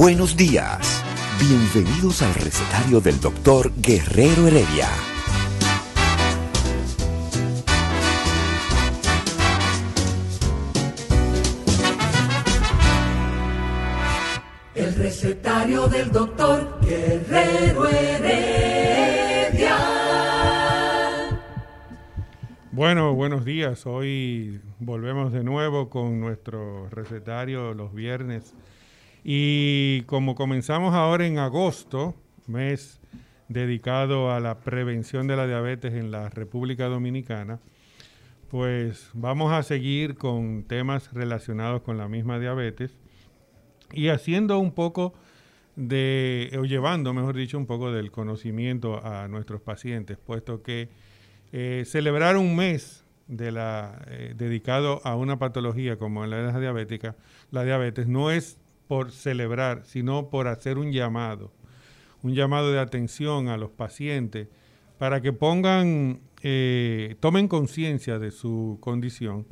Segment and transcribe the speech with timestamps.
[0.00, 1.04] Buenos días.
[1.40, 4.86] Bienvenidos al recetario del doctor Guerrero Heredia.
[14.76, 19.76] El recetario del doctor Guerrero Heredia.
[22.70, 23.84] Bueno, buenos días.
[23.84, 28.54] Hoy volvemos de nuevo con nuestro recetario los viernes.
[29.30, 32.14] Y como comenzamos ahora en agosto,
[32.46, 32.98] mes
[33.48, 37.60] dedicado a la prevención de la diabetes en la República Dominicana,
[38.50, 42.96] pues vamos a seguir con temas relacionados con la misma diabetes
[43.92, 45.12] y haciendo un poco
[45.76, 50.88] de, o llevando, mejor dicho, un poco del conocimiento a nuestros pacientes, puesto que
[51.52, 57.14] eh, celebrar un mes eh, dedicado a una patología como la diabética,
[57.50, 61.52] la diabetes, no es por celebrar, sino por hacer un llamado,
[62.22, 64.48] un llamado de atención a los pacientes
[64.98, 69.46] para que pongan, eh, tomen conciencia de su condición,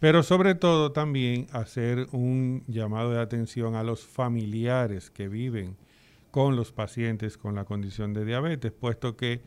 [0.00, 5.76] pero sobre todo también hacer un llamado de atención a los familiares que viven
[6.30, 9.40] con los pacientes con la condición de diabetes, puesto que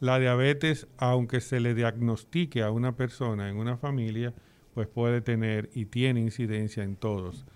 [0.00, 4.34] la diabetes, aunque se le diagnostique a una persona en una familia,
[4.74, 7.46] pues puede tener y tiene incidencia en todos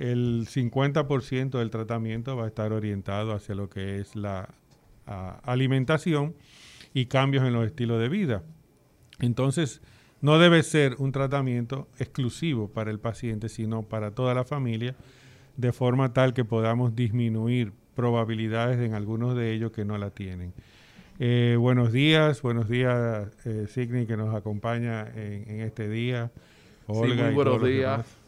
[0.00, 4.48] el 50% del tratamiento va a estar orientado hacia lo que es la
[5.42, 6.34] alimentación
[6.94, 8.42] y cambios en los estilos de vida.
[9.18, 9.82] Entonces,
[10.22, 14.96] no debe ser un tratamiento exclusivo para el paciente, sino para toda la familia,
[15.58, 20.54] de forma tal que podamos disminuir probabilidades en algunos de ellos que no la tienen.
[21.18, 26.30] Eh, buenos días, buenos días, eh, Signy, que nos acompaña en, este día.
[26.86, 28.19] Olga muy buenos días.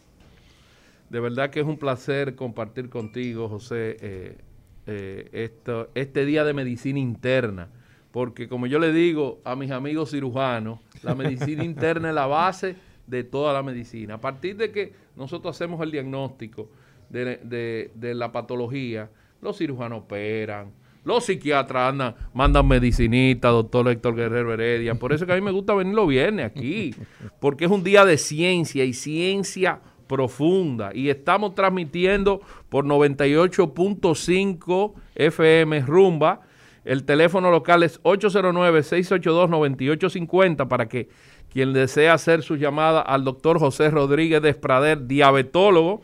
[1.13, 4.39] De verdad que es un placer compartir contigo, José, eh,
[4.87, 7.69] eh, esto, este día de medicina interna.
[8.11, 12.77] Porque como yo le digo a mis amigos cirujanos, la medicina interna es la base
[13.07, 14.15] de toda la medicina.
[14.15, 16.71] A partir de que nosotros hacemos el diagnóstico
[17.11, 19.11] de, la patología,
[19.43, 20.73] los cirujanos operan,
[21.05, 24.95] los psiquiatras andan, mandan medicinita, doctor Héctor Guerrero Heredia.
[24.95, 26.95] Por eso que a mí me gusta venir los viernes aquí,
[27.39, 35.81] porque es un día de ciencia y ciencia profunda y estamos transmitiendo por 98.5 FM
[35.81, 36.43] Rumba.
[36.85, 41.09] El teléfono local es 809-682-9850 para que
[41.51, 46.03] quien desea hacer su llamada al doctor José Rodríguez Desprader, diabetólogo,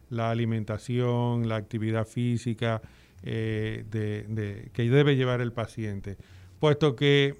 [0.09, 2.81] la alimentación, la actividad física
[3.23, 6.17] eh, de, que debe llevar el paciente.
[6.59, 7.35] Puesto que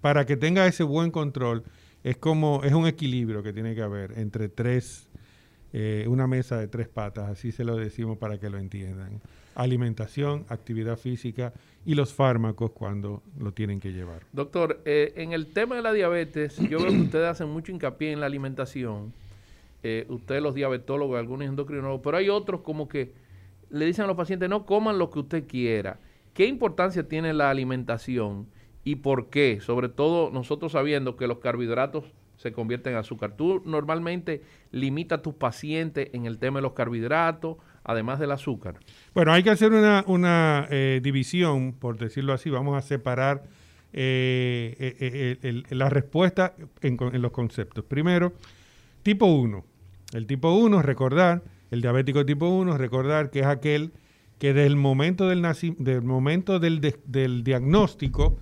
[0.00, 1.64] para que tenga ese buen control,
[2.04, 5.08] es como, es un equilibrio que tiene que haber entre tres,
[5.72, 9.20] eh, una mesa de tres patas, así se lo decimos para que lo entiendan.
[9.56, 11.52] Alimentación, actividad física
[11.84, 14.22] y los fármacos cuando lo tienen que llevar.
[14.32, 18.12] Doctor, eh, en el tema de la diabetes, yo veo que ustedes hacen mucho hincapié
[18.12, 19.12] en la alimentación
[19.88, 23.12] eh, ustedes los diabetólogos, algunos endocrinólogos, pero hay otros como que
[23.70, 26.00] le dicen a los pacientes, no coman lo que usted quiera.
[26.34, 28.48] ¿Qué importancia tiene la alimentación
[28.82, 29.60] y por qué?
[29.60, 32.04] Sobre todo nosotros sabiendo que los carbohidratos
[32.36, 33.36] se convierten en azúcar.
[33.36, 34.42] Tú normalmente
[34.72, 38.80] limitas a tus pacientes en el tema de los carbohidratos, además del azúcar.
[39.14, 43.44] Bueno, hay que hacer una, eh, división, por decirlo así, vamos a separar
[43.92, 47.84] eh, la respuesta en, en, los conceptos.
[47.84, 48.32] Primero,
[49.02, 49.75] tipo 1.
[50.12, 53.92] El tipo 1, recordar, el diabético tipo 1, recordar que es aquel
[54.38, 55.42] que desde el momento del,
[56.02, 58.38] momento del, diagnóstico,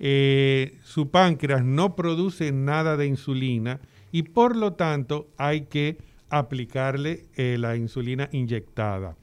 [0.00, 3.80] eh, su páncreas no produce nada de insulina
[4.10, 5.98] y por lo tanto hay que
[6.30, 9.16] aplicarle eh, la insulina inyectada.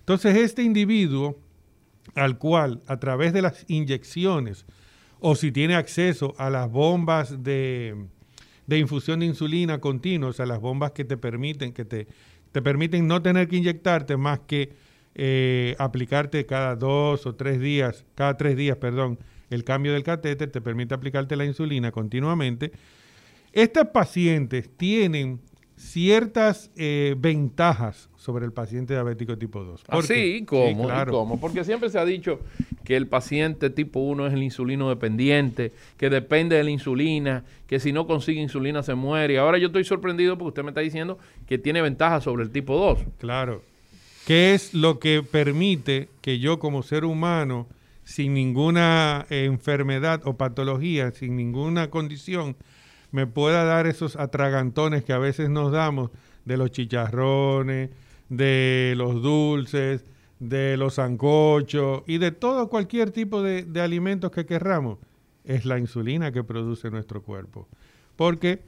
[0.00, 1.38] Entonces este individuo
[2.14, 4.64] al cual a través de las inyecciones
[5.20, 7.96] o si tiene acceso a las bombas de,
[8.66, 12.06] de infusión de insulina continua, o sea, las bombas que te permiten, que te,
[12.52, 14.72] te permiten no tener que inyectarte más que
[15.14, 19.18] eh, aplicarte cada dos o tres días, cada tres días, perdón,
[19.50, 22.72] el cambio del catéter, te permite aplicarte la insulina continuamente.
[23.52, 25.40] Estas pacientes tienen
[25.76, 29.84] ciertas eh, ventajas sobre el paciente diabético tipo 2.
[29.88, 30.44] ¿Ah, sí?
[30.46, 30.88] ¿Cómo?
[31.08, 31.38] ¿Cómo?
[31.38, 32.40] Porque siempre se ha dicho
[32.82, 37.78] que el paciente tipo 1 es el insulino dependiente, que depende de la insulina, que
[37.78, 39.34] si no consigue insulina se muere.
[39.34, 42.50] Y ahora yo estoy sorprendido porque usted me está diciendo que tiene ventajas sobre el
[42.50, 43.00] tipo 2.
[43.18, 43.62] Claro.
[44.26, 47.68] ¿Qué es lo que permite que yo como ser humano,
[48.02, 52.56] sin ninguna enfermedad o patología, sin ninguna condición,
[53.12, 56.10] me pueda dar esos atragantones que a veces nos damos
[56.44, 57.90] de los chicharrones,
[58.28, 60.04] de los dulces,
[60.38, 64.98] de los ancochos y de todo cualquier tipo de, alimentos que querramos,
[65.44, 67.68] es la insulina que produce nuestro cuerpo.
[68.16, 68.62] Porque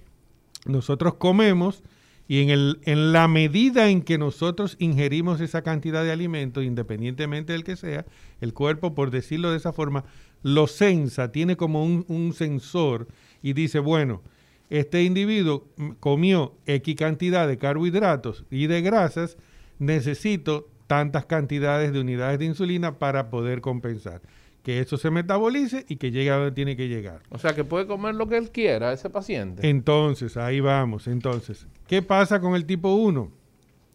[0.66, 1.82] nosotros comemos
[2.26, 7.54] y en, el, en la medida en que nosotros ingerimos esa cantidad de alimentos, independientemente
[7.54, 8.04] del que sea,
[8.40, 10.04] el cuerpo, por decirlo de esa forma,
[10.42, 13.08] lo sensa, tiene como un sensor
[13.42, 14.22] y dice, bueno,
[14.70, 15.66] este individuo
[16.00, 19.36] comió X cantidad de carbohidratos y de grasas,
[19.78, 24.20] necesito tantas cantidades de unidades de insulina para poder compensar.
[24.62, 27.22] Que eso se metabolice y que llegue a donde tiene que llegar.
[27.30, 29.66] O sea, que puede comer lo que él quiera ese paciente.
[29.68, 31.06] Entonces, ahí vamos.
[31.06, 33.30] Entonces, ¿qué pasa con el tipo 1?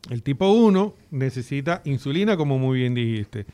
[0.09, 3.45] El tipo 1 necesita insulina, como muy bien dijiste.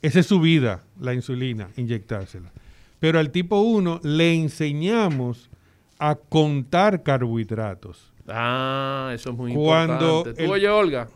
[0.00, 2.52] Esa es su vida, la insulina, inyectársela.
[3.00, 5.50] Pero al tipo 1 le enseñamos
[5.98, 8.12] a contar carbohidratos.
[8.28, 10.44] Ah, eso es muy importante.
[10.44, 11.08] ¿Tú oye, Olga?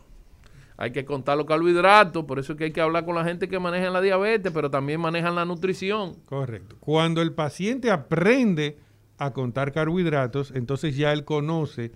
[0.75, 3.47] Hay que contar los carbohidratos, por eso es que hay que hablar con la gente
[3.47, 6.15] que maneja la diabetes, pero también manejan la nutrición.
[6.25, 6.75] Correcto.
[6.79, 8.77] Cuando el paciente aprende
[9.17, 11.91] a contar carbohidratos, entonces ya él conoce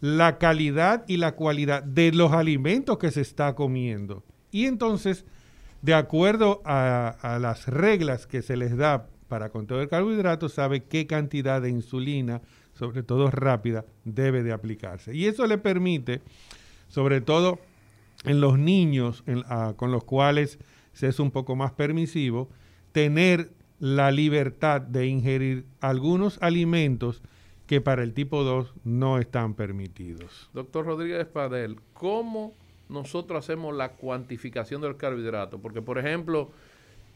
[0.00, 4.24] la calidad y la cualidad de los alimentos que se está comiendo.
[4.50, 5.26] Y entonces,
[5.82, 10.84] de acuerdo a, a las reglas que se les da para control el carbohidrato sabe
[10.84, 12.42] qué cantidad de insulina,
[12.74, 15.14] sobre todo rápida, debe de aplicarse.
[15.14, 16.22] Y eso le permite,
[16.88, 17.58] sobre todo
[18.24, 20.58] en los niños ah, con los cuales
[20.92, 22.48] se es un poco más permisivo,
[22.92, 27.22] tener la libertad de ingerir algunos alimentos
[27.66, 30.48] que para el tipo 2 no están permitidos.
[30.54, 32.54] Doctor Rodríguez Padel, ¿cómo
[32.88, 35.58] nosotros hacemos la cuantificación del carbohidrato?
[35.58, 36.52] Porque, por ejemplo,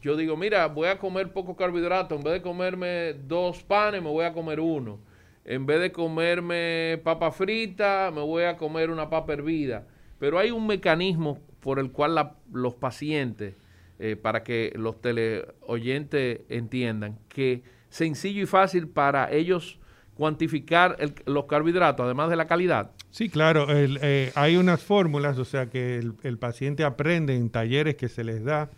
[0.01, 4.09] yo digo, mira, voy a comer poco carbohidrato, en vez de comerme dos panes, me
[4.09, 4.99] voy a comer uno.
[5.45, 9.87] En vez de comerme papa frita, me voy a comer una papa hervida.
[10.19, 13.55] Pero hay un mecanismo por el cual los pacientes,
[13.99, 19.79] eh, para que los teleoyentes entiendan, que sencillo y fácil para ellos
[20.15, 22.91] cuantificar los carbohidratos, además de la calidad.
[23.11, 27.95] Sí, claro, eh, hay unas fórmulas, o sea que el, el paciente aprende en talleres
[27.95, 28.69] que se les da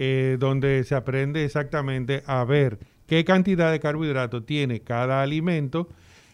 [0.00, 2.78] eh, donde se aprende exactamente a ver
[3.08, 5.88] qué cantidad de carbohidratos tiene cada alimento.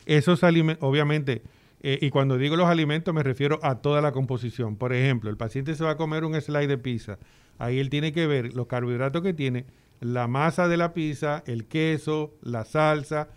[0.05, 1.41] Esos alimentos, obviamente,
[1.83, 4.77] eh, y cuando digo los alimentos me refiero a toda la composición.
[4.77, 7.19] Por ejemplo, el paciente se va a comer un slide de pizza.
[7.59, 9.65] Ahí él tiene que ver los carbohidratos que tiene,
[9.99, 13.29] la masa de la pizza, el queso, la salsa,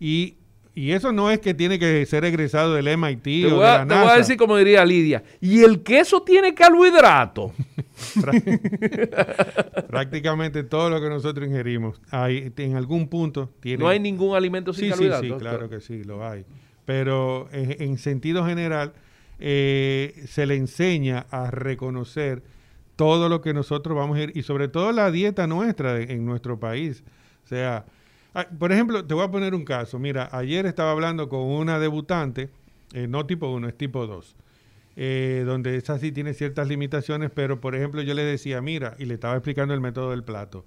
[0.00, 0.37] Y,
[0.78, 3.60] y eso no es que tiene que ser egresado del MIT Te o voy, de
[3.66, 4.16] la te voy a NASA.
[4.18, 5.22] decir como diría Lidia.
[5.40, 7.52] ¿Y el queso tiene carbohidrato?
[9.88, 13.82] Prácticamente todo lo que nosotros ingerimos hay, en algún punto tiene...
[13.82, 15.22] No hay ningún alimento sin Sí, sí, carbohidrato.
[15.22, 15.48] sí, doctor?
[15.48, 16.44] claro que sí, lo hay.
[16.84, 18.92] Pero en, en sentido general,
[19.38, 22.42] eh, se le enseña a reconocer
[22.96, 26.24] todo lo que nosotros vamos a ir, y sobre todo la dieta nuestra de- en
[26.24, 27.04] nuestro país.
[27.44, 27.84] O sea,
[28.58, 29.98] por ejemplo, te voy a poner un caso.
[29.98, 32.50] Mira, ayer estaba hablando con una debutante,
[32.92, 34.36] eh, no tipo 1, es tipo 2.
[34.96, 39.06] eh, donde esa sí tiene ciertas limitaciones, pero por ejemplo yo le decía, mira, y
[39.06, 40.64] le estaba explicando el método del plato.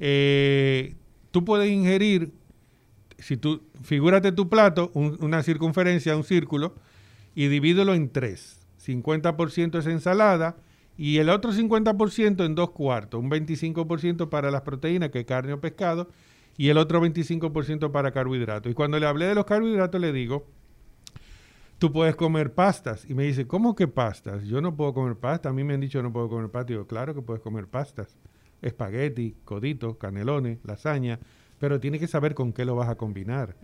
[0.00, 0.94] Eh,
[1.32, 2.32] tú puedes ingerir
[3.18, 6.74] si tú, figúrate tu plato, un- una circunferencia, un círculo,
[7.34, 8.60] y divídelo en tres.
[8.78, 10.56] 50% es ensalada
[10.98, 13.20] y el otro 50% en dos cuartos.
[13.20, 16.08] Un 25% para las proteínas, que es carne o pescado,
[16.56, 18.70] y el otro 25% para carbohidratos.
[18.70, 20.46] Y cuando le hablé de los carbohidratos, le digo,
[21.78, 23.08] tú puedes comer pastas.
[23.08, 24.44] Y me dice, ¿cómo que pastas?
[24.44, 25.48] Yo no puedo comer pasta.
[25.50, 26.72] A mí me han dicho no puedo comer pasta.
[26.72, 28.16] Y digo, claro que puedes comer pastas.
[28.62, 31.18] Espagueti, coditos, canelones, lasaña.
[31.58, 33.54] Pero tienes que saber con qué lo vas a combinar.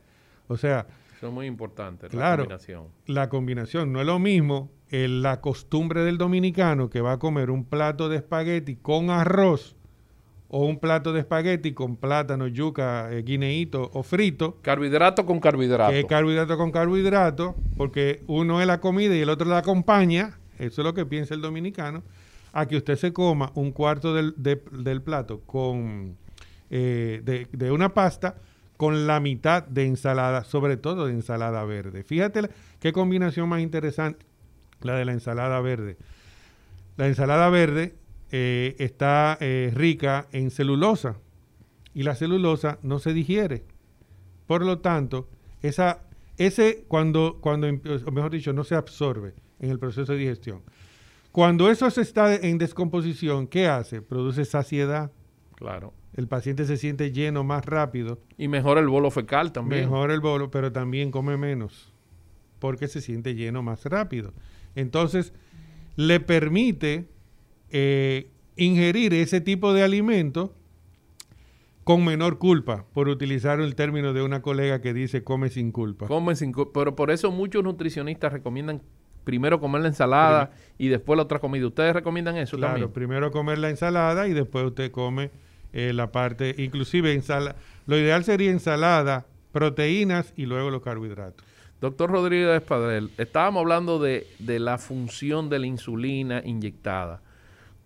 [0.49, 2.42] O sea, Eso es muy importante, la Claro.
[2.44, 2.87] combinación.
[3.06, 7.49] la combinación no es lo mismo eh, la costumbre del dominicano que va a comer
[7.50, 9.76] un plato de espagueti con arroz
[10.54, 15.90] o un plato de espagueti con plátano, yuca, eh, guineíto o frito Carbohidrato con carbohidrato.
[15.90, 20.38] que es carbohidrato con carbohidrato, porque uno es la comida y el otro la acompaña,
[20.59, 22.02] eso es lo que piensa el dominicano,
[22.52, 26.16] a que usted se coma un cuarto del, de- del plato con
[26.71, 28.37] eh, de, de una pasta
[28.76, 32.02] con la mitad de ensalada, sobre todo de ensalada verde.
[32.04, 34.26] Fíjate la- qué combinación más interesante,
[34.82, 35.97] la de la ensalada verde.
[36.99, 37.94] La ensalada verde
[38.32, 41.18] eh, está eh, rica en celulosa
[41.92, 43.64] y la celulosa no se digiere.
[44.46, 45.28] Por lo tanto,
[45.60, 46.02] esa,
[46.38, 50.62] ese cuando, cuando, o mejor dicho, no se absorbe en el proceso de digestión.
[51.30, 54.02] Cuando eso se está en descomposición, ¿qué hace?
[54.02, 55.12] Produce saciedad.
[55.54, 55.92] Claro.
[56.14, 59.82] El paciente se siente lleno más rápido, Y mejora el bolo fecal también.
[59.82, 61.92] mejora el bolo, pero también come menos,
[62.58, 64.32] porque se siente lleno más rápido.
[64.74, 65.32] Entonces,
[65.96, 67.06] le permite
[67.72, 70.54] eh, ingerir ese tipo de alimento
[71.84, 76.06] con menor culpa, por utilizar el término de una colega que dice come sin culpa.
[76.06, 78.80] Comen sin pero por eso muchos nutricionistas recomiendan
[79.24, 81.66] primero comer la ensalada y después la otra comida.
[81.66, 82.92] ¿Ustedes recomiendan eso Claro, también?
[82.92, 85.30] primero comer la ensalada y después usted come
[85.72, 91.44] eh, la parte, inclusive ensala, lo ideal sería ensalada, proteínas y luego los carbohidratos.
[91.80, 97.22] Doctor Rodríguez Padrel, estábamos hablando de, de la función de la insulina inyectada,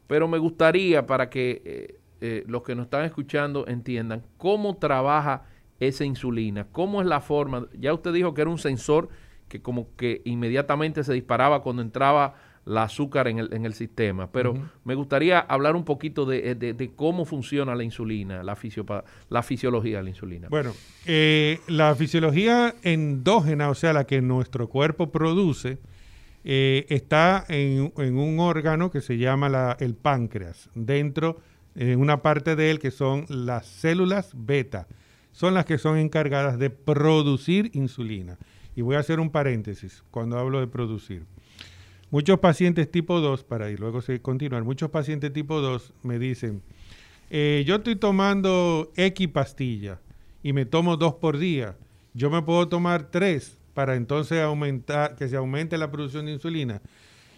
[0.06, 5.42] pero me gustaría para que eh, eh, los que nos están escuchando entiendan cómo trabaja
[5.80, 7.66] esa insulina, cómo es la forma.
[7.78, 9.08] Ya usted dijo que era un sensor
[9.48, 12.34] que como que inmediatamente se disparaba cuando entraba
[12.64, 16.72] la azúcar en el, en el sistema, pero me gustaría hablar un poquito de, de-
[16.72, 20.48] de cómo funciona la insulina, la, fisiopa- la fisiología de la insulina.
[20.48, 20.72] Bueno,
[21.06, 25.78] eh, la fisiología endógena, o sea, la que nuestro cuerpo produce,
[26.48, 31.40] eh, está en, un órgano que se llama la- el páncreas, dentro,
[31.74, 34.86] en una parte de él que son las células beta,
[35.32, 38.38] son las que son encargadas de producir insulina.
[38.76, 41.24] Y voy a hacer un paréntesis cuando hablo de producir.
[42.12, 46.62] Muchos pacientes tipo 2, para y luego se continuar, muchos pacientes tipo 2 me dicen,
[47.28, 49.98] eh, yo estoy tomando X pastilla
[50.44, 51.76] y me tomo dos por día.
[52.14, 56.80] Yo me puedo tomar tres para entonces aumentar, que se aumente la producción de insulina.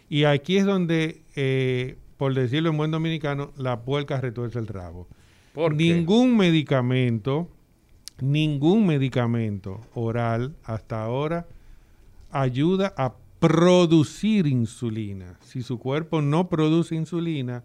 [0.08, 5.08] Y aquí es donde, eh, por decirlo en buen dominicano, la puerca retuerce el rabo.
[5.52, 5.74] ¿Por?
[5.74, 7.48] Ningún medicamento,
[8.20, 11.48] ningún medicamento oral hasta ahora
[12.30, 15.40] ayuda a producir insulina.
[15.42, 17.64] Si su cuerpo no produce insulina,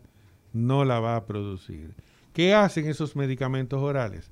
[0.52, 1.94] no la va a producir.
[2.34, 4.32] ¿Qué hacen esos medicamentos orales?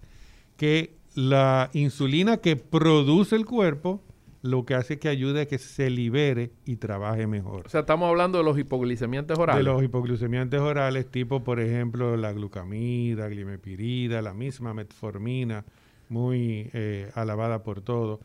[0.57, 4.01] Que la insulina que produce el cuerpo,
[4.43, 7.81] lo que hace es que ayude a que se libere y trabaje mejor O sea,
[7.81, 9.63] estamos hablando de los hipoglicemiantes orales.
[9.63, 15.63] de los hipoglucemiantes orales, tipo, por ejemplo, la glucamida, glimepirida, la misma metformina,
[16.09, 18.19] muy eh, alabada por todo.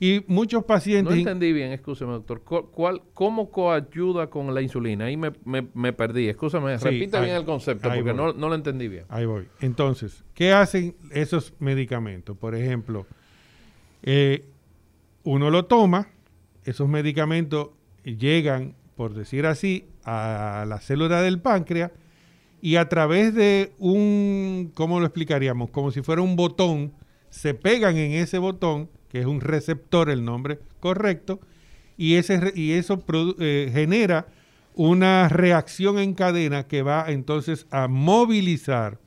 [0.00, 1.16] Y muchos No pacientes...
[1.18, 2.42] entendí bien, escúchame, doctor.
[2.42, 5.06] ¿Cu- ¿Cuál, ¿Cómo coayuda con la insulina?
[5.06, 6.28] Ahí me, me, me perdí.
[6.28, 9.06] Escúchame, Sí, repita ahí- bien el concepto porque no, no lo entendí bien.
[9.08, 9.48] Ahí voy.
[9.60, 12.36] Entonces, ¿qué hacen esos medicamentos?
[12.38, 13.06] Por ejemplo,
[14.04, 14.44] eh,
[15.28, 16.08] uno lo toma,
[16.64, 17.68] esos medicamentos
[18.02, 21.92] llegan, por decir así, a la célula del páncreas
[22.62, 25.68] y a través de un, ¿cómo lo explicaríamos?
[25.68, 26.94] Como si fuera un botón
[27.28, 31.40] se pegan en ese botón, que es un receptor, el nombre correcto,
[31.98, 33.04] y, ese, y eso
[33.38, 34.28] eh, genera
[34.74, 38.98] una reacción en cadena que va entonces a movilizar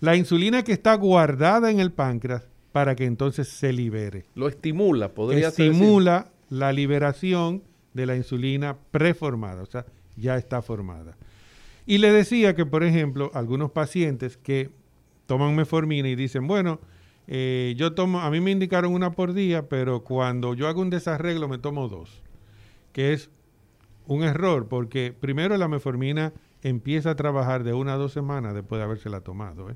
[0.00, 2.42] la insulina que está guardada en el páncreas
[2.78, 4.26] para que entonces se libere.
[4.36, 11.16] Lo estimula, podría Estimula la liberación de la insulina preformada, o sea, ya está formada.
[11.86, 14.70] Y le decía que, por ejemplo, algunos pacientes que
[15.26, 16.78] toman meformina y dicen, bueno,
[17.26, 20.90] eh, yo tomo, a mí me indicaron una por día, pero cuando yo hago un
[20.90, 22.22] desarreglo me tomo dos,
[22.92, 23.28] que es
[24.06, 26.32] un error, porque primero la meformina
[26.62, 29.68] empieza a trabajar de una a dos semanas después de habérsela tomado.
[29.68, 29.74] ¿eh?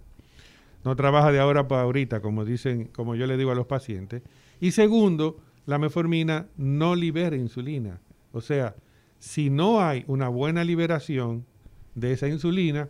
[0.84, 4.22] No trabaja de ahora para ahorita, como dicen, como yo le digo a los pacientes.
[4.60, 8.00] Y segundo, la meformina no libera insulina.
[8.32, 8.74] O sea,
[9.18, 11.46] si no hay una buena liberación
[11.94, 12.88] de esa insulina,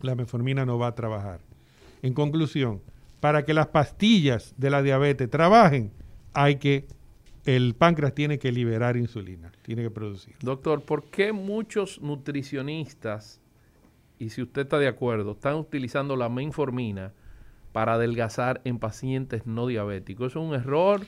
[0.00, 1.40] la meformina no va a trabajar.
[2.02, 2.80] En conclusión,
[3.20, 5.90] para que las pastillas de la diabetes trabajen,
[6.34, 6.86] hay que
[7.44, 10.34] el páncreas tiene que liberar insulina, tiene que producir.
[10.40, 13.40] Doctor, ¿por qué muchos nutricionistas,
[14.18, 17.12] y si usted está de acuerdo, están utilizando la menformina
[17.72, 20.32] para adelgazar en pacientes no diabéticos?
[20.32, 21.02] ¿Eso es un error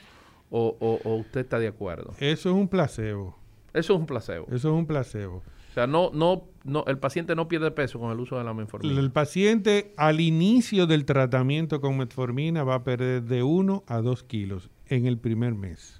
[0.49, 2.13] o, usted está de acuerdo?
[2.19, 3.37] Eso es un placebo.
[3.73, 4.45] Eso es un placebo.
[4.47, 5.43] Eso es un placebo.
[5.69, 8.53] O sea, no, no, no, el paciente no pierde peso con el uso de la
[8.53, 8.99] metformina.
[8.99, 14.23] El paciente al inicio del tratamiento con metformina va a perder de 1 a 2
[14.23, 15.99] kilos en el primer mes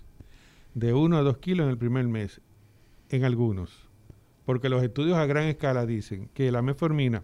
[0.74, 2.42] de 1 a 2 kilos en el primer mes,
[3.10, 3.89] en algunos.
[4.50, 7.22] Porque los estudios a gran escala dicen que la metformina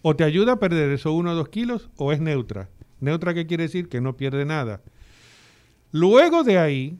[0.00, 2.70] o te ayuda a perder esos 1 a 2 kilos o es neutra.
[3.00, 3.90] Neutra, ¿qué quiere decir?
[3.90, 4.80] Que no pierde nada.
[5.92, 6.98] Luego de ahí,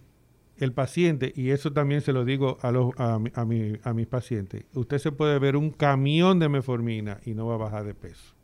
[0.59, 4.99] el paciente, y eso también se lo digo a, los, a, a mis pacientes, usted
[4.99, 8.35] se puede ver un camión de metformina y no va a bajar de peso.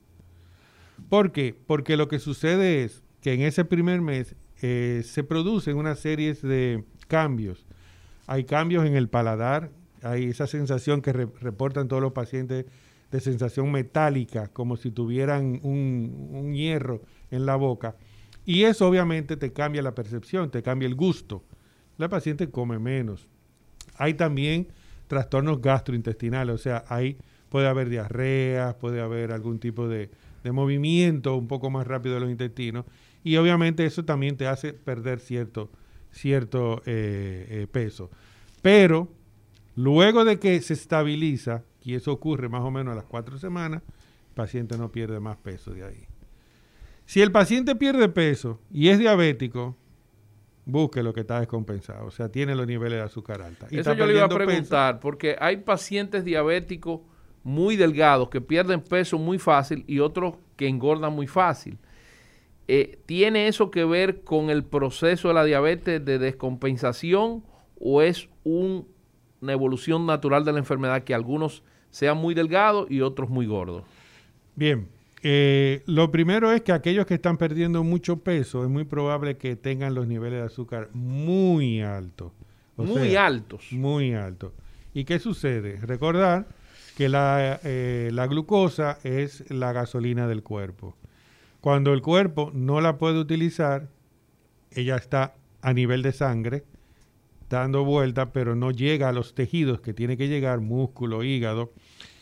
[1.11, 1.55] ¿Por qué?
[1.67, 6.33] Porque lo que sucede es que en ese primer mes eh, se producen una serie
[6.33, 7.66] de cambios.
[8.27, 12.67] Hay cambios en el paladar, hay esa sensación que reportan todos los pacientes
[13.11, 17.97] de sensación metálica, como si tuvieran un, hierro en la boca.
[18.45, 21.45] Y eso obviamente te cambia la percepción, te cambia el gusto.
[21.99, 23.29] La paciente come menos.
[23.97, 24.69] Hay también
[25.09, 30.11] trastornos gastrointestinales, o sea, hay, puede haber diarrea, puede haber algún tipo de,
[30.45, 32.85] de movimiento un poco más rápido de los intestinos
[33.23, 35.71] y obviamente eso también te hace perder cierto,
[36.11, 38.11] cierto eh, eh, peso.
[38.63, 39.09] Pero
[39.76, 43.83] luego de que se estabiliza, y eso ocurre más o menos a las cuatro semanas,
[44.28, 46.06] el paciente no pierde más peso de ahí.
[47.06, 49.76] Si el paciente pierde peso y es diabético,
[50.64, 53.66] busque lo que está descompensado, o sea, tiene los niveles de azúcar alta.
[53.70, 57.00] Y Eso yo le iba a preguntar, porque hay pacientes diabéticos
[57.42, 61.78] muy delgados que pierden peso muy fácil y otros que engordan muy fácil.
[62.68, 67.42] Eh, ¿tiene eso que ver con el proceso de la diabetes de descompensación
[67.80, 68.28] o es
[69.40, 73.85] una evolución natural de la enfermedad que algunos sean muy delgados y otros muy gordos?
[74.55, 74.88] Bien,
[75.22, 79.57] eh, lo primero es que aquellos que están perdiendo mucho peso es muy probable que
[79.57, 82.33] tengan los niveles de azúcar muy altos.
[82.76, 83.66] muy altos.
[83.72, 84.53] Muy altos.
[84.94, 85.76] ¿Y qué sucede?
[85.83, 86.46] Recordar
[86.96, 90.96] que la, eh, la glucosa es la gasolina del cuerpo.
[91.61, 93.88] Cuando el cuerpo no la puede utilizar,
[94.72, 96.64] ella está a nivel de sangre,
[97.59, 101.73] dando vuelta, pero no llega a los tejidos que tiene que llegar, músculo, hígado.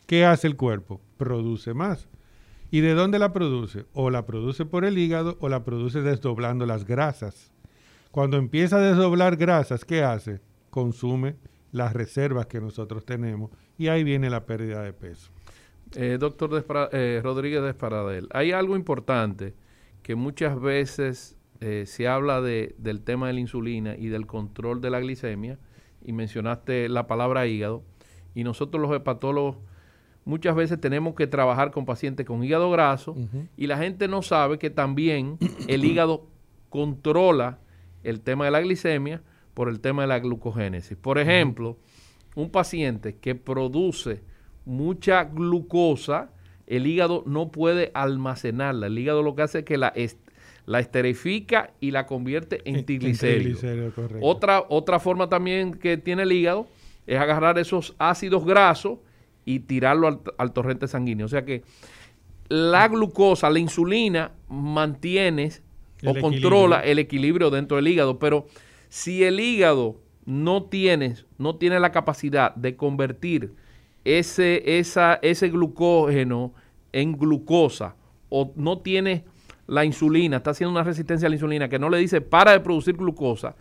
[0.06, 1.00] ¿Qué hace el cuerpo?
[1.16, 2.08] Produce más.
[2.70, 3.86] ¿Y de dónde la produce?
[3.92, 7.52] O la produce por el hígado o la produce desdoblando las grasas.
[8.10, 10.40] Cuando empieza a desdoblar grasas, ¿qué hace?
[10.70, 11.36] Consume
[11.72, 15.30] las reservas que nosotros tenemos y ahí viene la pérdida de peso.
[15.94, 19.54] Eh, doctor eh, Rodríguez de Esparadel, hay algo importante
[20.02, 24.80] que muchas veces eh, se habla de, del tema de la insulina y del control
[24.80, 25.58] de la glicemia,
[26.04, 27.82] y mencionaste la palabra hígado,
[28.34, 29.56] y nosotros los hepatólogos
[30.24, 33.16] muchas veces tenemos que trabajar con pacientes con hígado graso,
[33.56, 36.26] y la gente no sabe que también el hígado
[36.68, 37.58] controla
[38.04, 39.22] el tema de la glicemia
[39.54, 40.96] por el tema de la glucogénesis.
[40.96, 41.78] Por ejemplo,
[42.36, 44.22] un paciente que produce
[44.64, 46.30] mucha glucosa,
[46.66, 48.86] el hígado no puede almacenarla.
[48.86, 49.92] El hígado lo que hace es que la,
[50.68, 53.64] la esterifica y la convierte en triglicéridos.
[54.20, 56.66] Otra, otra forma también que tiene el hígado
[57.06, 58.98] es agarrar esos ácidos grasos
[59.46, 61.24] y tirarlo al, torrente sanguíneo.
[61.24, 61.62] O sea que
[62.50, 65.52] la glucosa, la insulina, mantiene
[66.04, 68.18] o controla el equilibrio dentro del hígado.
[68.18, 68.46] Pero
[68.90, 73.54] si el hígado no tiene, no tiene la capacidad de convertir
[74.04, 76.52] ese, esa, ese glucógeno
[76.92, 77.96] en glucosa
[78.28, 79.24] o no tiene
[79.68, 82.60] la insulina, está haciendo una resistencia a la insulina que no le dice para de
[82.60, 83.54] producir glucosa,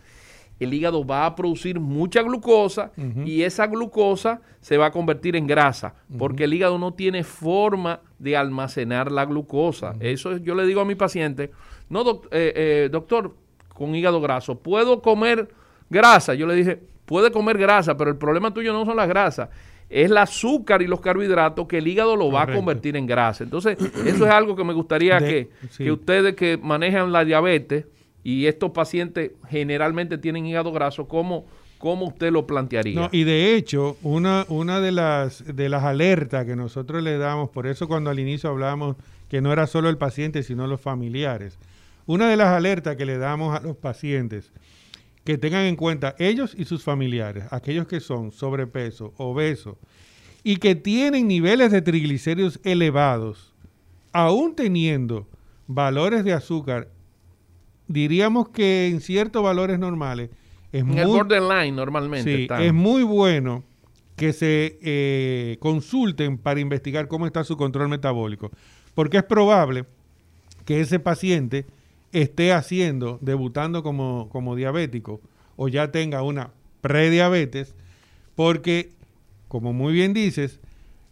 [0.58, 2.90] el hígado va a producir mucha glucosa
[3.24, 8.00] y esa glucosa se va a convertir en grasa, porque el hígado no tiene forma
[8.18, 9.94] de almacenar la glucosa.
[10.00, 11.52] Eso yo le digo a mi paciente,
[11.88, 13.36] no, eh, eh, doctor,
[13.72, 15.48] con hígado graso, ¿puedo comer
[15.88, 16.34] grasa?
[16.34, 19.50] Yo le dije, puede comer grasa, pero el problema tuyo no son las grasas,
[19.90, 23.44] es el azúcar y los carbohidratos que el hígado lo va a convertir en grasa.
[23.44, 27.86] Entonces, eso es algo que me gustaría que, que ustedes que manejan la diabetes,
[28.28, 31.46] y estos pacientes generalmente tienen hígado graso, ¿cómo,
[31.78, 33.00] cómo usted lo plantearía?
[33.00, 37.48] No, y de hecho, una, una de, las, de las alertas que nosotros le damos,
[37.48, 38.96] por eso cuando al inicio hablábamos
[39.30, 41.58] que no era solo el paciente, sino los familiares,
[42.04, 44.52] una de las alertas que le damos a los pacientes,
[45.28, 49.76] que tengan en cuenta ellos y sus familiares, aquellos que son sobrepeso, obesos,
[50.42, 53.52] y que tienen niveles de triglicéridos elevados,
[54.10, 55.28] aún teniendo
[55.66, 56.88] valores de azúcar
[57.88, 60.30] diríamos que en ciertos valores normales
[60.72, 62.46] es en muy, el borderline normalmente.
[62.48, 63.64] Sí, es muy bueno
[64.16, 68.50] que se eh, consulten para investigar cómo está su control metabólico,
[68.94, 69.84] porque es probable
[70.64, 71.66] que ese paciente
[72.12, 75.20] esté haciendo, debutando como, como diabético
[75.56, 77.74] o ya tenga una prediabetes,
[78.34, 78.90] porque,
[79.48, 80.60] como muy bien dices,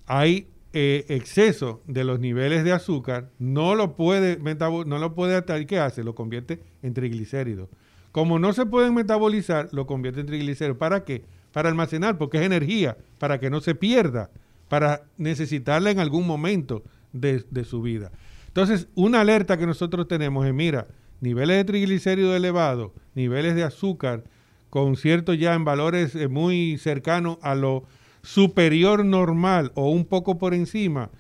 [0.07, 5.67] hay eh, exceso de los niveles de azúcar no lo puede no lo puede ¿y
[5.67, 6.05] qué hace?
[6.05, 7.69] Lo convierte en triglicéridos.
[8.13, 10.79] Como no se pueden metabolizar, lo convierte en triglicéridos.
[10.79, 11.25] ¿Para qué?
[11.53, 14.31] Para almacenar, porque es energía, para que no se pierda,
[14.69, 16.83] para necesitarla en algún momento
[17.13, 18.13] de, de su vida.
[18.57, 20.87] Entonces, una alerta que nosotros tenemos es, mira,
[21.21, 24.25] niveles de triglicéridos elevados, niveles de azúcar
[24.71, 27.85] con cierto ya en valores eh, muy cercanos a lo
[28.23, 31.11] superior normal o un poco por encima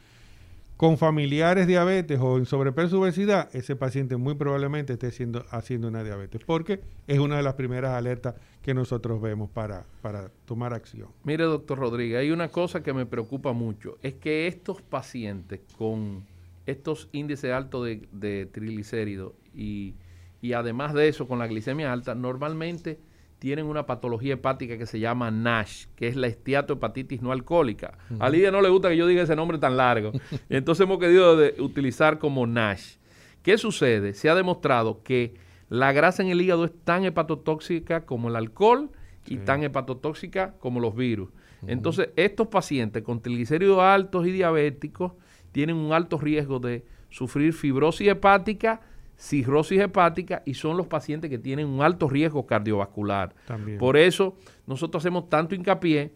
[0.79, 6.03] con familiares diabetes o en sobrepeso obesidad, ese paciente muy probablemente esté siendo, haciendo una
[6.03, 11.09] diabetes, porque es una de las primeras alertas que nosotros vemos para, para tomar acción.
[11.25, 16.25] Mire, doctor Rodríguez, hay una cosa que me preocupa mucho, es que estos pacientes con
[16.67, 19.95] estos índices altos de, de triglicéridos y,
[20.41, 22.99] y además de eso con la glicemia alta, normalmente
[23.39, 27.99] tienen una patología hepática que se llama NASH, que es la esteatohepatitis no alcohólica.
[28.19, 30.13] A Lidia no le gusta que yo diga ese nombre tan largo.
[30.49, 32.97] entonces hemos querido utilizar como NASH.
[33.43, 34.15] ¿Qué sucede?
[34.15, 35.35] Se ha demostrado que
[35.69, 38.91] la grasa en el hígado es tan hepatotóxica como el alcohol
[39.27, 41.31] y tan hepatotóxica como los virus.
[41.67, 45.13] Entonces, estos pacientes con triglicéridos altos y diabéticos
[45.57, 48.83] tienen un alto riesgo de sufrir fibrosis hepática,
[49.17, 53.35] cirrosis hepática y son los pacientes que tienen un alto riesgo cardiovascular.
[53.79, 56.13] Por eso nosotros hacemos tanto hincapié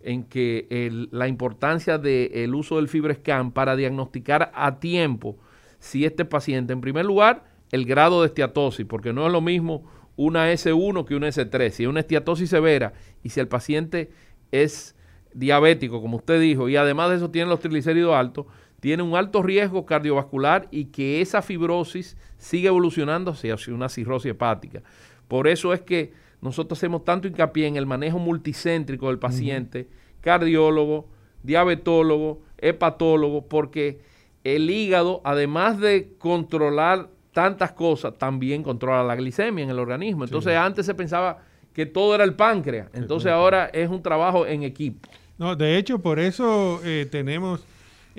[0.00, 5.36] en que la importancia del uso del FibroScan para diagnosticar a tiempo
[5.78, 9.84] si este paciente, en primer lugar, el grado de esteatosis, porque no es lo mismo
[10.16, 11.70] una S1 que una S3.
[11.72, 14.10] Si es una esteatosis severa y si el paciente
[14.50, 14.96] es
[15.34, 18.46] diabético, como usted dijo, y además de eso tiene los triglicéridos altos,
[18.80, 24.82] tiene un alto riesgo cardiovascular y que esa fibrosis sigue evolucionando hacia una cirrosis hepática.
[25.26, 29.88] Por eso es que nosotros hacemos tanto hincapié en el manejo multicéntrico del paciente,
[30.20, 31.08] cardiólogo,
[31.42, 34.00] diabetólogo, hepatólogo, porque
[34.44, 40.24] el hígado, además de controlar tantas cosas, también controla la glicemia en el organismo.
[40.24, 41.38] Entonces antes se pensaba
[41.72, 45.08] que todo era el páncreas, entonces ahora es un trabajo en equipo.
[45.36, 47.64] No, de hecho, por eso eh, tenemos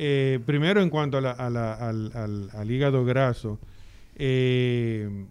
[0.02, 3.60] eh, primero, en cuanto al, hígado graso,
[4.16, 5.26] eh,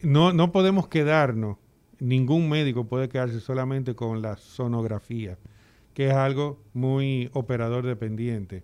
[0.00, 1.58] no, no podemos quedarnos,
[2.00, 5.36] ningún médico puede quedarse solamente con la sonografía,
[5.92, 8.62] que es algo muy operador dependiente.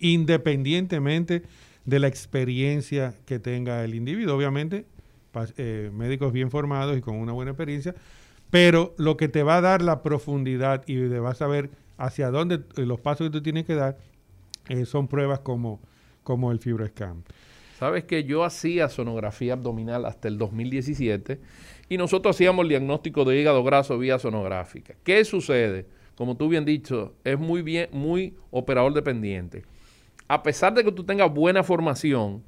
[0.00, 1.44] independientemente
[1.84, 4.34] de la experiencia que tenga el individuo.
[4.34, 4.84] Obviamente,
[5.58, 7.94] eh, médicos bien formados y con una buena experiencia,
[8.50, 12.30] pero lo que te va a dar la profundidad y te vas a ver hacia
[12.30, 13.98] dónde los pasos que tú tienes que dar
[14.68, 15.80] eh, son pruebas como,
[16.22, 17.24] como el FibroScan.
[17.78, 21.38] Sabes que yo hacía sonografía abdominal hasta el 2017
[21.88, 24.94] y nosotros hacíamos el diagnóstico de hígado graso vía sonográfica.
[25.04, 25.86] ¿Qué sucede?
[26.16, 29.64] Como tú bien dicho, es muy bien, muy operador dependiente.
[30.26, 32.42] A pesar de que tú tengas buena formación,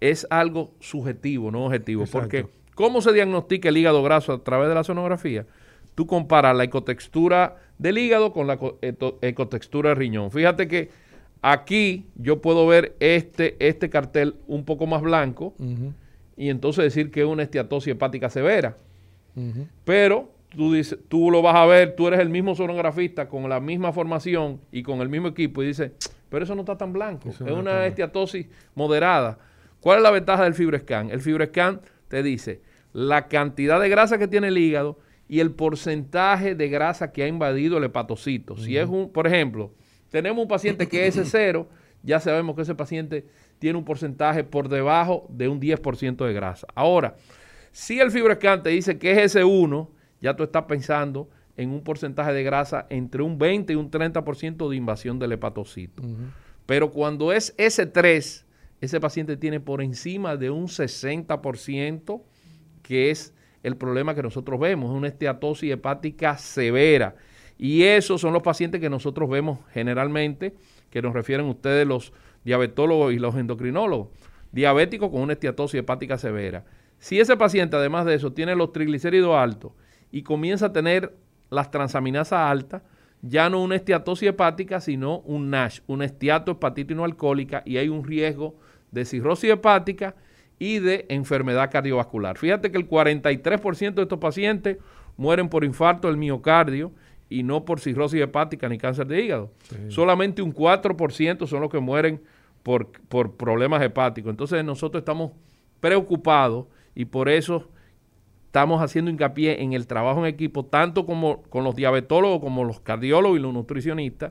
[0.00, 2.04] es algo subjetivo, no objetivo.
[2.10, 5.46] Porque, ¿cómo se diagnostica el hígado graso a través de la sonografía?
[5.94, 8.58] Tú comparas la ecotextura del hígado con la
[9.22, 10.30] ecotextura del riñón.
[10.30, 10.90] Fíjate que
[11.42, 15.54] aquí yo puedo ver este, este cartel un poco más blanco
[16.36, 18.76] y entonces decir que es una esteatosis hepática severa.
[19.84, 23.60] Pero tú, dices, tú lo vas a ver, tú eres el mismo sonografista con la
[23.60, 25.92] misma formación y con el mismo equipo y dices,
[26.28, 29.38] pero eso no está tan blanco, es una esteatosis moderada.
[29.80, 31.10] ¿Cuál es la ventaja del FibroScan?
[31.10, 32.62] El FibroScan te dice
[32.94, 37.28] la cantidad de grasa que tiene el hígado y el porcentaje de grasa que ha
[37.28, 38.56] invadido el hepatocito.
[38.56, 39.72] Si es un, por ejemplo,
[40.10, 41.66] tenemos un paciente que es S0,
[42.02, 43.26] ya sabemos que ese paciente
[43.58, 46.66] tiene un porcentaje por debajo de un 10% de grasa.
[46.74, 47.16] Ahora,
[47.72, 49.88] si el FibroScan te dice que es S1,
[50.20, 54.68] ya tú estás pensando en un porcentaje de grasa entre un 20 y un 30%
[54.68, 56.02] de invasión del hepatocito.
[56.66, 58.44] Pero cuando es S3,
[58.80, 62.22] ese paciente tiene por encima de un 60%,
[62.82, 63.34] que es
[63.64, 67.16] el problema que nosotros vemos, es una esteatosis hepática severa.
[67.58, 70.54] Y esos son los pacientes que nosotros vemos generalmente,
[70.90, 72.12] que nos refieren ustedes los
[72.44, 74.08] diabetólogos y los endocrinólogos,
[74.52, 76.64] diabéticos con una esteatosis hepática severa.
[76.98, 79.72] Si ese paciente, además de eso, tiene los triglicéridos altos
[80.12, 81.14] y comienza a tener
[81.50, 82.82] las transaminasas altas,
[83.22, 88.04] ya no una esteatosis hepática, sino un NASH, una esteatohepatitis no alcohólica, y hay un
[88.04, 88.56] riesgo
[88.90, 90.14] de cirrosis hepática
[90.58, 92.38] y de enfermedad cardiovascular.
[92.38, 94.78] Fíjate que el 43% de estos pacientes
[95.16, 96.92] mueren por infarto del miocardio
[97.28, 99.50] y no por cirrosis hepática ni cáncer de hígado.
[99.88, 102.22] Solamente un 4% son los que mueren
[102.62, 104.30] por, por problemas hepáticos.
[104.30, 105.32] Entonces nosotros estamos
[105.80, 107.68] preocupados y por eso
[108.46, 112.78] estamos haciendo hincapié en el trabajo en equipo, tanto como con los diabetólogos, como los
[112.78, 114.30] cardiólogos y los nutricionistas,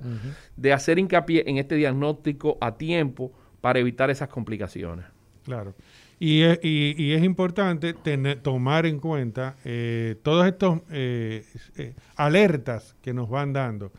[0.55, 5.05] de hacer hincapié en este diagnóstico a tiempo para evitar esas complicaciones.
[5.43, 5.73] Claro.
[6.19, 7.93] Y es, y, es importante
[8.41, 11.45] tomar en cuenta eh, todos estos eh,
[11.77, 13.91] eh, alertas que nos van dando.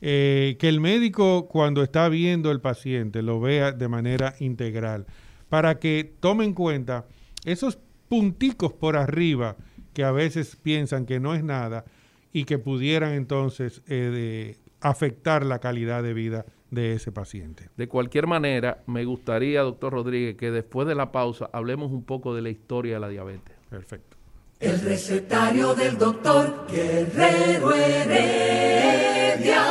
[0.00, 5.06] que el médico cuando está viendo el paciente lo vea de manera integral,
[5.48, 7.06] para que tome en cuenta
[7.44, 7.78] esos
[8.08, 9.56] punticos por arriba
[9.92, 11.84] que a veces piensan que no es nada
[12.32, 13.82] y que pudieran entonces
[14.80, 17.70] afectar la calidad de vida de ese paciente.
[17.76, 22.34] De cualquier manera, me gustaría, doctor Rodríguez, que después de la pausa hablemos un poco
[22.34, 23.56] de la historia de la diabetes.
[23.70, 24.16] Perfecto.
[24.60, 29.62] El recetario del doctor Guerrero Heredia.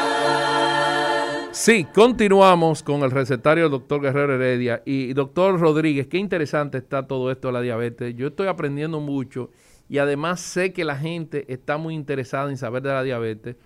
[1.52, 4.82] Sí, continuamos con el recetario del doctor Guerrero Heredia.
[4.86, 8.16] Y doctor Rodríguez, qué interesante está todo esto de la diabetes.
[8.16, 9.50] Yo estoy aprendiendo mucho
[9.90, 13.58] y además sé que la gente está muy interesada en saber de la diabetes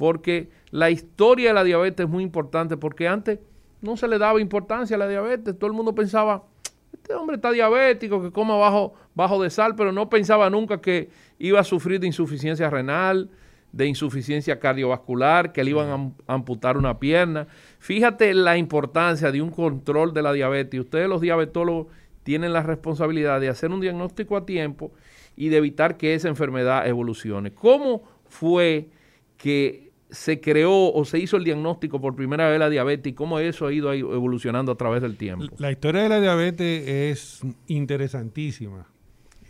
[0.00, 3.38] porque la historia de la diabetes es muy importante, porque antes
[3.82, 6.44] no se le daba importancia a la diabetes, todo el mundo pensaba,
[6.90, 11.10] este hombre está diabético, que coma bajo, bajo de sal, pero no pensaba nunca que
[11.38, 13.28] iba a sufrir de insuficiencia renal,
[13.72, 17.46] de insuficiencia cardiovascular, que le iban a amputar una pierna.
[17.78, 20.80] Fíjate la importancia de un control de la diabetes.
[20.80, 21.88] Ustedes los diabetólogos
[22.22, 24.92] tienen la responsabilidad de hacer un diagnóstico a tiempo
[25.36, 27.52] y de evitar que esa enfermedad evolucione.
[27.52, 28.88] ¿Cómo fue
[29.36, 33.38] que se creó o se hizo el diagnóstico por primera vez la diabetes y cómo
[33.38, 35.46] eso ha ido evolucionando a través del tiempo?
[35.58, 38.86] La historia de la diabetes es interesantísima,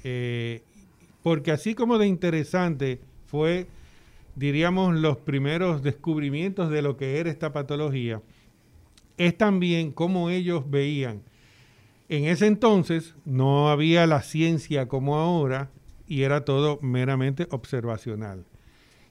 [0.04, 0.62] eh,
[1.22, 3.66] porque así como de interesante fue,
[4.34, 8.22] diríamos, los primeros descubrimientos de lo que era esta patología,
[9.16, 11.22] es también cómo ellos veían.
[12.08, 15.70] En ese entonces no había la ciencia como ahora
[16.08, 18.44] y era todo meramente observacional.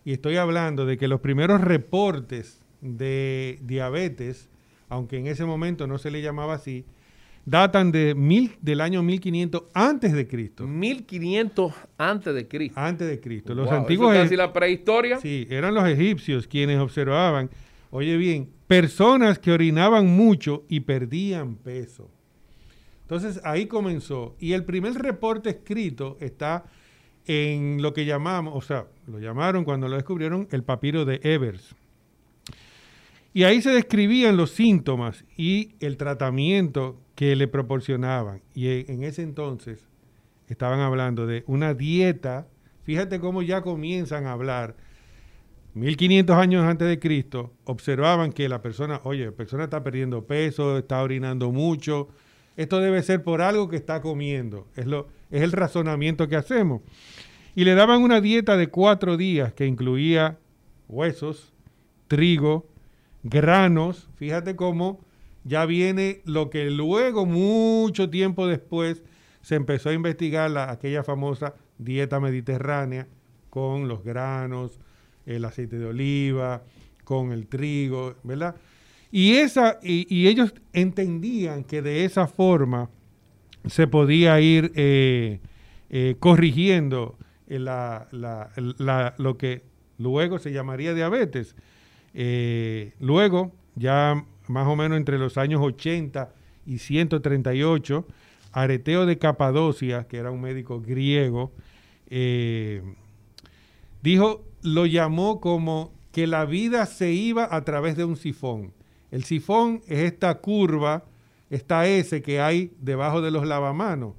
[0.06, 4.50] Y estoy hablando de que los primeros reportes de diabetes,
[4.88, 6.86] aunque en ese momento no se le llamaba así,
[7.46, 10.68] datan de mil, del año 1500 antes de Cristo.
[10.68, 12.80] 1500 antes de Cristo.
[12.80, 13.54] Antes de Cristo.
[13.54, 15.20] Los antiguos ¿eso casi la prehistoria.
[15.20, 17.50] Sí, eran los egipcios quienes observaban,
[17.92, 22.10] oye bien, personas que orinaban mucho y perdían peso.
[23.02, 24.36] Entonces ahí comenzó.
[24.40, 26.66] Y el primer reporte escrito está
[27.32, 31.76] en lo que llamamos, o sea, lo llamaron cuando lo descubrieron el papiro de Evers.
[33.36, 38.42] Y ahí se describían los síntomas y el tratamiento que le proporcionaban.
[38.56, 39.88] Y en ese entonces
[40.48, 42.48] estaban hablando de una dieta,
[42.82, 44.76] fíjate cómo ya comienzan a hablar,
[45.76, 50.80] 1500 años antes de Cristo, observaban que la persona, oye, la persona está perdiendo peso,
[50.80, 52.10] está orinando mucho,
[52.58, 56.82] esto debe ser por algo que está comiendo, es, lo, es el razonamiento que hacemos.
[57.56, 60.38] Y le daban una dieta de cuatro días que incluía
[60.88, 61.54] huesos,
[62.08, 62.68] trigo,
[63.24, 64.08] granos.
[64.16, 65.00] Fíjate cómo
[65.44, 69.04] ya viene lo que luego, mucho tiempo después,
[69.42, 73.08] se empezó a investigar la, aquella famosa dieta mediterránea
[73.50, 74.80] con los granos,
[75.26, 76.64] el aceite de oliva,
[77.04, 78.56] con el trigo, ¿verdad?
[79.12, 82.90] Y, esa, y, ellos entendían que de esa forma
[83.66, 85.40] se podía ir eh,
[85.90, 87.18] eh, corrigiendo
[87.58, 89.64] la, la, lo que
[89.98, 91.56] luego se llamaría diabetes.
[92.14, 96.32] Eh, luego, ya más o menos entre los años 80
[96.66, 98.06] y 138,
[98.52, 101.52] Areteo de Capadocia, que era un médico griego,
[102.10, 102.82] eh,
[104.02, 108.74] dijo, lo llamó como que la vida se iba a través de un sifón.
[109.12, 111.06] El sifón es esta curva,
[111.50, 114.16] esta S que hay debajo de los lavamanos.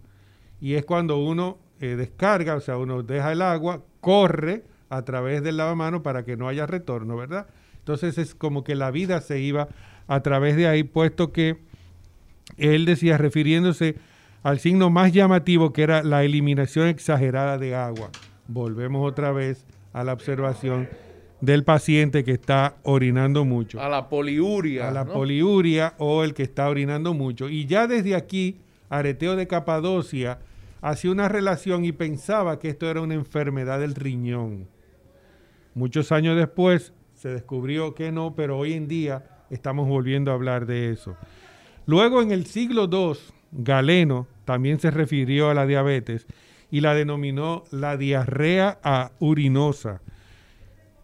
[0.60, 5.42] Y es cuando uno eh, descarga, o sea, uno deja el agua, corre a través
[5.42, 7.46] del lavamanos para que no haya retorno, ¿verdad?
[7.78, 9.68] Entonces es como que la vida se iba
[10.06, 11.58] a través de ahí, puesto que
[12.58, 13.96] él decía, refiriéndose
[14.42, 18.10] al signo más llamativo que era la eliminación exagerada de agua.
[18.48, 20.88] Volvemos otra vez a la observación
[21.40, 23.80] del paciente que está orinando mucho.
[23.80, 24.88] A la poliuria.
[24.88, 27.48] A la poliuria o el que está orinando mucho.
[27.48, 28.58] Y ya desde aquí,
[28.90, 30.38] Areteo de Capadocia
[30.80, 34.68] hacía una relación y pensaba que esto era una enfermedad del riñón.
[35.74, 40.66] Muchos años después se descubrió que no, pero hoy en día estamos volviendo a hablar
[40.66, 41.16] de eso.
[41.86, 43.18] Luego en el siglo II,
[43.52, 46.26] Galeno también se refirió a la diabetes
[46.70, 48.78] y la denominó la diarrea
[49.18, 50.00] urinosa,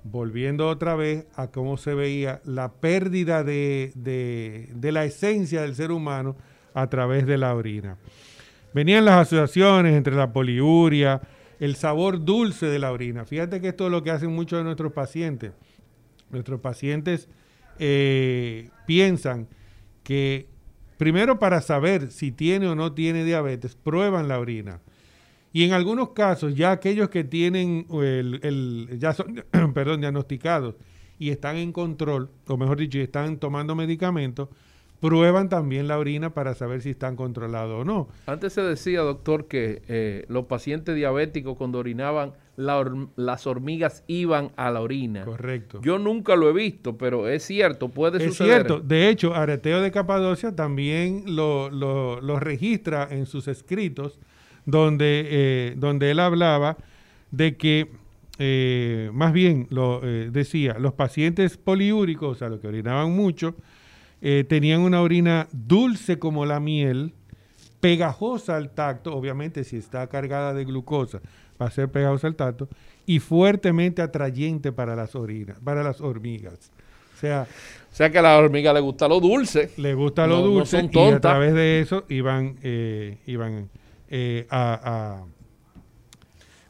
[0.05, 5.91] volviendo otra vez a cómo se veía la pérdida de, de, la esencia del ser
[5.91, 6.37] humano
[6.75, 7.97] a través de la orina.
[8.77, 11.23] Venían las asociaciones entre la poliuria,
[11.61, 13.25] el sabor dulce de la orina.
[13.25, 15.53] Fíjate que esto es lo que hacen muchos de nuestros pacientes.
[16.29, 17.27] Nuestros pacientes
[17.79, 19.49] eh, piensan
[20.03, 20.51] que
[20.99, 24.83] primero para saber si tiene o no tiene diabetes, prueban la orina.
[25.55, 30.75] Y en algunos casos, ya aquellos que tienen el, ya son, perdón, diagnosticados
[31.19, 34.51] y están en control, o mejor dicho, están tomando medicamentos,
[35.01, 38.09] prueban también la orina para saber si están controlados o no.
[38.27, 44.71] Antes se decía, doctor, que eh, los pacientes diabéticos cuando orinaban, las hormigas iban a
[44.71, 45.25] la orina.
[45.25, 45.81] Correcto.
[45.83, 48.63] Yo nunca lo he visto, pero es cierto, puede es suceder.
[48.63, 48.81] Es cierto.
[48.81, 54.19] De hecho, Areteo de Capadocia también lo, registra en sus escritos,
[54.65, 56.79] donde, eh, donde él hablaba
[57.31, 57.91] de que,
[58.39, 63.55] eh, más bien, lo decía, los pacientes poliúricos, o sea, los que orinaban mucho,
[64.23, 67.15] eh, tenían una orina dulce como la miel,
[67.81, 71.21] pegajosa al tacto, obviamente si está cargada de glucosa
[71.61, 72.69] va a ser pegajosa al tacto,
[73.07, 76.71] y fuertemente atrayente para las orinas, para las hormigas.
[77.15, 77.47] O sea,
[77.91, 79.71] o sea que a la hormiga le gusta lo dulce.
[79.77, 83.71] Le gusta lo dulce y a través de eso iban, eh, iban
[84.11, 85.25] eh, a,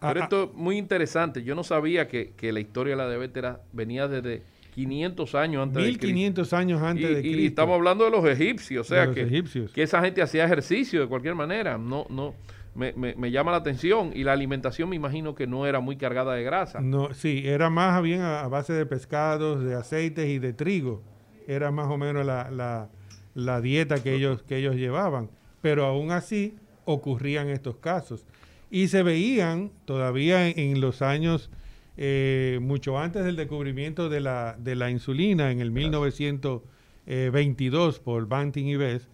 [0.00, 1.42] Pero esto es muy interesante.
[1.42, 4.42] Yo no sabía que, que la historia de la diabetes venía desde
[4.76, 7.40] 500 años antes 1500 años antes de Cristo.
[7.40, 11.06] Y estamos hablando de los egipcios, o sea, que, que esa gente hacía ejercicio de
[11.06, 11.78] cualquier manera.
[11.78, 12.34] No, no,
[12.74, 14.10] me, me, llama la atención.
[14.14, 16.82] Y la alimentación me imagino que no era muy cargada de grasa.
[16.82, 21.02] No, sí, era más bien a, base de pescados, de aceites y de trigo.
[21.46, 22.90] Era más o menos la,
[23.34, 25.30] la, dieta que ellos, que ellos llevaban.
[25.62, 28.26] Pero aún así ocurrían estos casos.
[28.70, 31.50] Y se veían todavía en los años
[31.96, 38.66] eh, mucho antes del descubrimiento de la, de la insulina en el 1922 por Banting
[38.66, 39.08] y Bess,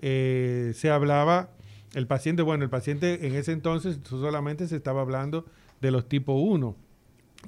[0.00, 1.50] eh, se hablaba,
[1.94, 5.46] el paciente, bueno, el paciente en ese entonces solamente se estaba hablando
[5.80, 6.76] de los tipo 1,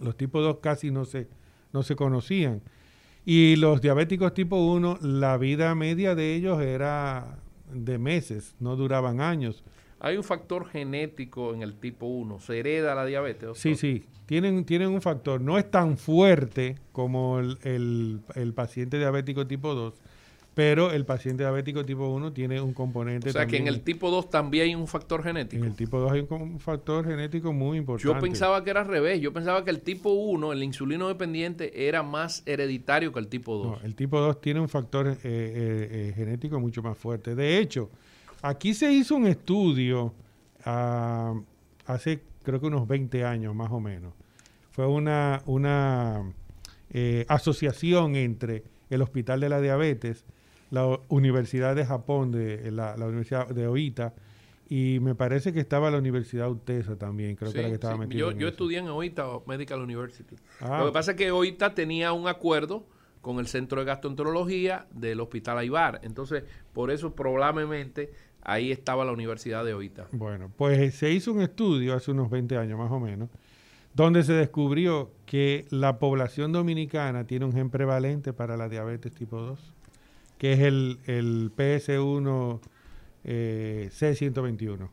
[0.01, 1.29] los tipo 2 casi no se,
[1.72, 2.62] no se conocían.
[3.25, 7.40] Y los diabéticos tipo 1, la vida media de ellos era
[7.72, 9.64] de meses, no duraban años.
[10.00, 13.56] Hay un factor genético en el tipo 1, ¿se hereda la diabetes?
[13.59, 18.20] Sí, sí, tienen, tienen un factor, no es tan fuerte como el,
[18.54, 19.94] paciente diabético tipo 2,
[20.52, 23.30] pero el paciente diabético tipo 1 tiene un componente.
[23.30, 25.62] O sea que en el tipo 2 también hay un factor genético.
[25.62, 28.12] En el tipo 2 hay un factor genético muy importante.
[28.12, 29.20] Yo pensaba que era al revés.
[29.20, 33.56] Yo pensaba que el tipo 1, el insulino dependiente, era más hereditario que el tipo
[33.56, 33.66] 2.
[33.66, 37.35] No, el tipo 2 tiene un factor eh, eh, eh, genético mucho más fuerte.
[37.35, 37.90] De hecho,
[38.42, 40.14] aquí se hizo un estudio
[40.64, 41.35] ah,
[41.87, 44.14] hace creo que unos 20 años más o menos.
[44.70, 46.22] Fue una, una
[46.91, 50.24] eh, asociación entre el Hospital de la Diabetes,
[50.70, 54.14] la Universidad de Japón, de la, Universidad de OITA,
[54.68, 58.16] y me parece que estaba la Universidad UTESA también, creo que era que estaba sí.
[58.16, 60.37] Yo, yo estudié en OITA, Medical University.
[60.61, 60.78] Ah.
[60.80, 62.87] Lo que pasa es que OITA tenía un acuerdo
[63.26, 66.01] con el Centro de Gastroenterología del Hospital Aibar.
[66.05, 68.12] Entonces, por eso probablemente
[68.47, 70.07] ahí estaba la Universidad de OITA.
[70.12, 73.28] Bueno, pues se hizo un estudio hace unos 20 años más o menos,
[73.92, 79.40] donde se descubrió que la población dominicana tiene un gen prevalente para la diabetes tipo
[79.40, 79.59] 2,
[80.38, 82.61] que es el, el PS1
[83.24, 84.88] eh, C121.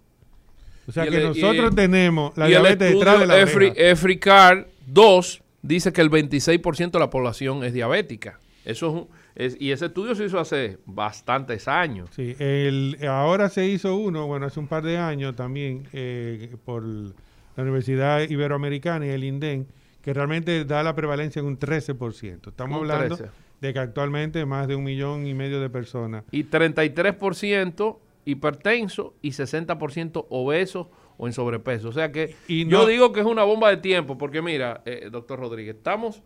[0.86, 6.12] O sea que nosotros tenemos la diabetes detrás de la EFRICAR 2 dice que el
[6.12, 8.40] 26% de la población es diabética.
[8.66, 12.10] Eso es, y ese estudio se hizo hace bastantes años.
[12.16, 16.84] Sí, el, ahora se hizo uno, bueno, hace un par de años también, eh, por
[16.84, 19.68] la Universidad Iberoamericana y el INDEN,
[20.02, 22.50] que realmente da la prevalencia en un 13%.
[22.50, 23.32] Estamos Un hablando 13.
[23.62, 26.24] de que actualmente más de un millón y medio de personas.
[26.32, 31.90] Y 33% hipertenso y 60% obesos o en sobrepeso.
[31.90, 35.10] O sea que Y yo digo que es una bomba de tiempo, porque mira, eh,
[35.12, 36.22] doctor Rodríguez, estamos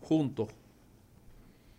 [0.00, 0.48] juntos.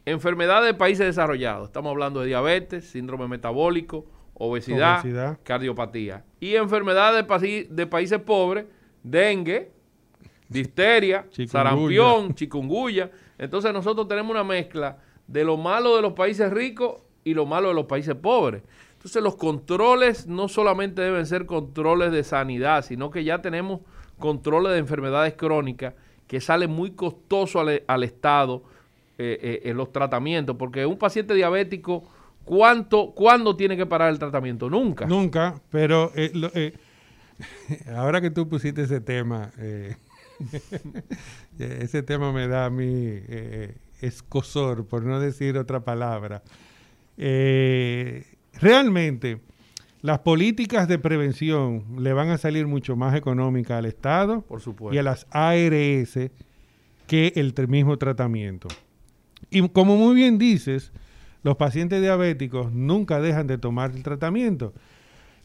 [0.05, 1.67] Enfermedades de países desarrollados.
[1.67, 5.39] Estamos hablando de diabetes, síndrome metabólico, obesidad, Obesidad.
[5.43, 6.23] cardiopatía.
[6.39, 8.65] Y enfermedades de, de países pobres,
[9.01, 9.71] dengue,
[10.47, 11.51] difteria, Chikungunya.
[11.51, 13.11] sarampión, chikungunya.
[13.37, 14.97] Entonces nosotros tenemos una mezcla
[15.27, 18.61] de lo malo de los países ricos y lo malo de los países pobres.
[18.93, 23.81] Entonces los controles no solamente deben ser controles de sanidad, sino que ya tenemos
[24.19, 25.95] controles de enfermedades crónicas
[26.27, 28.63] que sale muy costoso al, al Estado
[29.17, 32.03] eh, eh, en los tratamientos, porque un paciente diabético,
[32.43, 34.69] ¿cuánto, ¿cuándo tiene que parar el tratamiento?
[34.69, 35.05] Nunca.
[35.05, 36.73] Nunca, pero eh, lo- eh,
[37.95, 39.95] ahora que tú pusiste ese tema, eh,
[41.59, 46.43] ese tema me da a mí eh, escosor, por no decir otra palabra.
[47.17, 48.25] Eh,
[48.59, 49.39] realmente,
[50.01, 54.93] las políticas de prevención le van a salir mucho más económicas al Estado Por supuesto.
[54.95, 56.19] y a las ARS
[57.07, 58.67] que el mismo tratamiento.
[59.49, 60.91] Y como muy bien dices,
[61.43, 64.73] los pacientes diabéticos nunca dejan de tomar el tratamiento.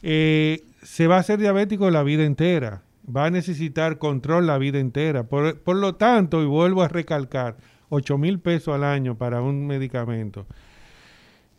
[0.01, 4.79] Eh, se va a ser diabético la vida entera, va a necesitar control la vida
[4.79, 5.23] entera.
[5.23, 7.57] Por, por lo tanto, y vuelvo a recalcar,
[7.89, 10.47] 8 mil pesos al año para un medicamento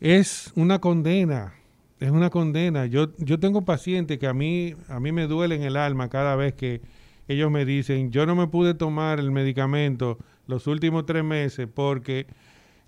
[0.03, 1.55] es una condena,
[2.01, 2.87] es una condena.
[2.87, 6.35] Yo, yo tengo pacientes que a mí, a mí me duele en el alma cada
[6.35, 6.81] vez que
[7.29, 12.27] ellos me dicen, yo no me pude tomar el medicamento los últimos tres meses porque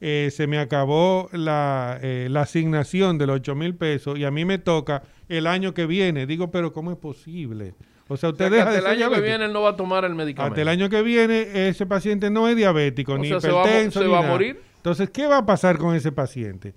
[0.01, 4.31] eh, se me acabó la, eh, la asignación de los 8 mil pesos y a
[4.31, 6.27] mí me toca el año que viene.
[6.27, 7.75] Digo, pero ¿cómo es posible?
[8.09, 9.63] O sea, O usted sea, que deja hasta de el año que viene él no
[9.63, 10.53] va a tomar el medicamento.
[10.53, 13.63] Hasta el año que viene ese paciente no es diabético, O ni sea, se va
[13.63, 14.33] a mo- hipertenso, se ni va a nada.
[14.33, 14.61] morir.
[14.77, 16.75] Entonces, ¿qué va a pasar con ese paciente?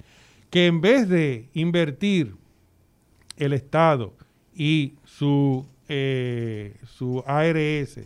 [0.49, 2.35] Que en vez de invertir
[3.35, 4.13] el Estado
[4.55, 7.99] y su, eh, su ARS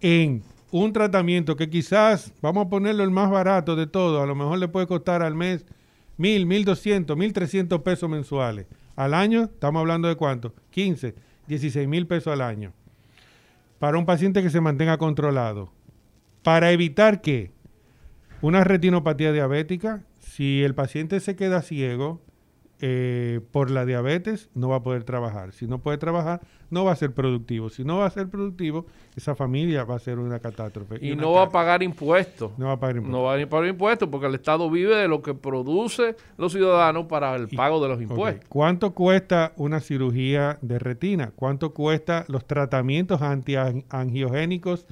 [0.00, 4.34] en un tratamiento que quizás, vamos a ponerlo el más barato de todo, a lo
[4.34, 5.66] mejor le puede costar al mes
[6.16, 8.66] mil, mil doscientos, mil trescientos pesos mensuales.
[8.96, 10.54] Al año, estamos hablando de cuánto?
[10.70, 11.14] 15,
[11.48, 12.72] 16 mil pesos al año.
[13.78, 15.72] Para un paciente que se mantenga controlado.
[16.42, 17.50] Para evitar que
[18.42, 22.20] una retinopatía diabética, si el paciente se queda ciego
[22.80, 25.52] eh, por la diabetes, no va a poder trabajar.
[25.52, 27.68] Si no puede trabajar, no va a ser productivo.
[27.68, 30.98] Si no va a ser productivo, esa familia va a ser una catástrofe.
[31.00, 32.52] Y una no va a pagar impuestos.
[32.58, 33.12] No va a pagar impuestos.
[33.20, 37.06] No va a pagar impuestos porque el Estado vive de lo que produce los ciudadanos
[37.06, 38.46] para el Y- pago de los impuestos.
[38.48, 41.32] ¿Cuánto cuesta una cirugía de retina?
[41.36, 44.86] ¿Cuánto cuesta los tratamientos antiangiogénicos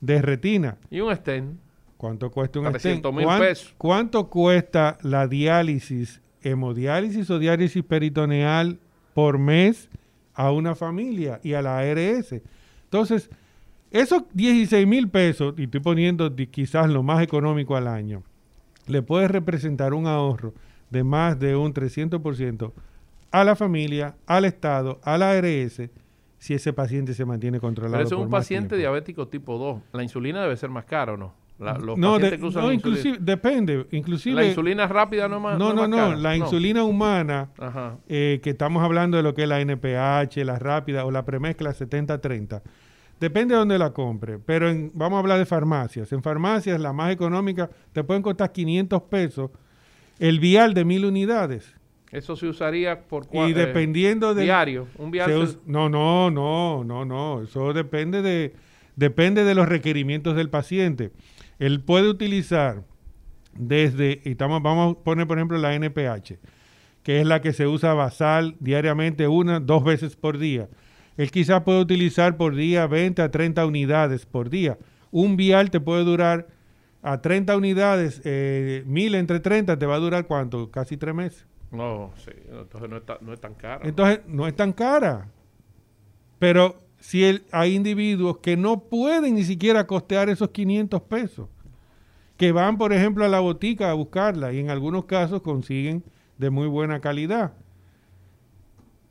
[0.00, 0.76] de retina?
[0.90, 1.58] Y un stent.
[1.96, 3.14] ¿Cuánto cuesta un 300 stent?
[3.16, 3.74] mil ¿Cuán- pesos.
[3.78, 8.78] ¿Cuánto cuesta la diálisis, hemodiálisis o diálisis peritoneal
[9.14, 9.88] por mes
[10.34, 12.34] a una familia y a la ARS?
[12.84, 13.30] Entonces,
[13.90, 18.22] esos 16 mil pesos, y estoy poniendo quizás lo más económico al año,
[18.86, 20.54] le puede representar un ahorro
[20.90, 22.72] de más de un 300%
[23.30, 25.82] a la familia, al Estado, a la ARS,
[26.38, 27.96] si ese paciente se mantiene controlado.
[27.96, 29.80] Pero eso es un paciente diabético tipo 2.
[29.92, 31.34] La insulina debe ser más cara o no.
[31.58, 33.86] La- los no, pacientes de- que usan no, insulina- inclusive, depende.
[33.92, 37.98] Inclusive, La insulina rápida no más no, no, no, la insulina humana, Ajá.
[38.08, 41.72] eh, que estamos hablando de lo que es la NPH, la rápida o la premezcla
[41.72, 42.62] 70-30.
[43.20, 46.10] Depende de dónde la compre, pero en- vamos a hablar de farmacias.
[46.12, 49.50] En farmacias, la más económica, te pueden costar 500 pesos
[50.18, 51.76] el vial de mil unidades.
[52.10, 54.46] Eso se usaría por cua- Y eh, dependiendo del...
[54.46, 54.88] diario.
[54.98, 57.42] Un vial se no, no, no, no, no.
[57.42, 58.52] Eso depende de,
[58.96, 61.12] depende de los requerimientos del paciente.
[61.66, 62.82] Él puede utilizar
[63.54, 66.38] desde, y estamos, vamos a poner por ejemplo la NPH,
[67.04, 70.68] que es la que se usa basal diariamente una, dos veces por día.
[71.16, 74.76] Él quizás puede utilizar por día 20 a 30 unidades por día.
[75.12, 76.48] Un vial te puede durar
[77.02, 80.70] a 30 unidades, eh, mil entre 30, te va a durar cuánto?
[80.70, 81.46] Casi tres meses.
[81.70, 82.32] No, sí.
[82.50, 83.84] Entonces no, está- no es tan caro.
[83.84, 85.28] Entonces, no es tan cara.
[86.38, 91.48] Pero si hay individuos que no pueden ni siquiera costear esos 500 pesos,
[92.36, 96.04] que van, por ejemplo, a la botica a buscarla y en algunos casos consiguen
[96.38, 97.54] de muy buena calidad.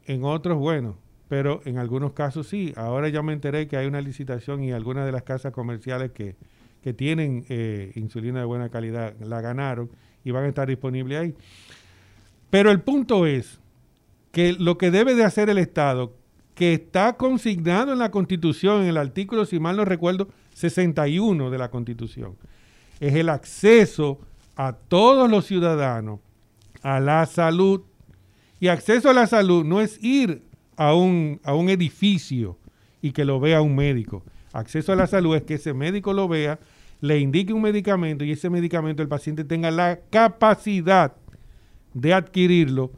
[0.06, 0.96] En otros, bueno,
[1.28, 2.72] pero en algunos casos sí.
[2.78, 6.38] Ahora ya me enteré que hay una licitación y algunas de las casas comerciales que,
[6.82, 9.90] que tienen eh, insulina de buena calidad la ganaron
[10.24, 11.36] y van a estar disponibles ahí.
[12.50, 13.60] Pero el punto es
[14.32, 16.14] que lo que debe de hacer el Estado,
[16.62, 21.58] que está consignado en la Constitución, en el artículo, si mal no recuerdo, 61 de
[21.58, 22.36] la Constitución,
[23.00, 24.20] es el acceso
[24.56, 26.20] a todos los ciudadanos
[26.84, 27.82] a la salud.
[28.60, 30.44] Y acceso a la salud no es ir
[30.78, 32.60] a un, a un edificio
[33.02, 34.24] y que lo vea un médico.
[34.54, 36.60] Acceso a la salud es que ese médico lo vea,
[37.00, 41.16] le indique un medicamento y ese medicamento el paciente tenga la capacidad
[41.96, 42.92] de adquirirlo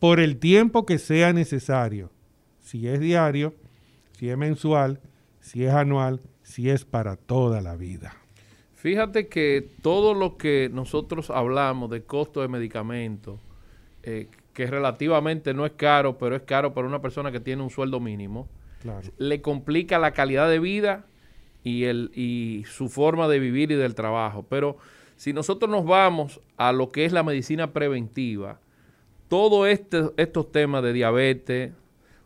[0.00, 2.10] por el tiempo que sea necesario.
[2.64, 3.54] Si es diario,
[4.18, 4.98] si es mensual,
[5.40, 8.16] si es anual, si es para toda la vida.
[8.74, 13.38] Fíjate que todo lo que nosotros hablamos de costo de medicamentos,
[14.02, 17.70] eh, que relativamente no es caro, pero es caro para una persona que tiene un
[17.70, 18.48] sueldo mínimo,
[19.18, 21.04] le complica la calidad de vida
[21.62, 24.44] y, el, y su forma de vivir y del trabajo.
[24.48, 24.78] Pero
[25.16, 28.58] si nosotros nos vamos a lo que es la medicina preventiva,
[29.28, 31.72] todos este, estos temas de diabetes,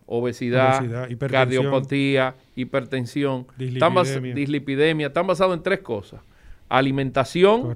[0.09, 5.09] obesidad, cardiopatía, hipertensión, dislipidemia.
[5.09, 6.21] Están, basados en tres cosas.
[6.69, 7.75] Alimentación,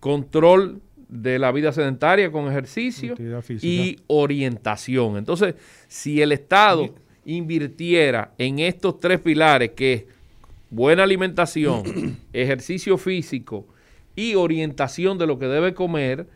[0.00, 3.14] control de la vida sedentaria con ejercicio
[3.62, 5.16] y orientación.
[5.16, 5.54] Entonces,
[5.86, 6.92] si el Estado
[7.24, 10.04] invirtiera en estos tres pilares, que es
[10.70, 13.66] buena alimentación, ejercicio físico
[14.16, 16.26] y orientación de lo que debe comer,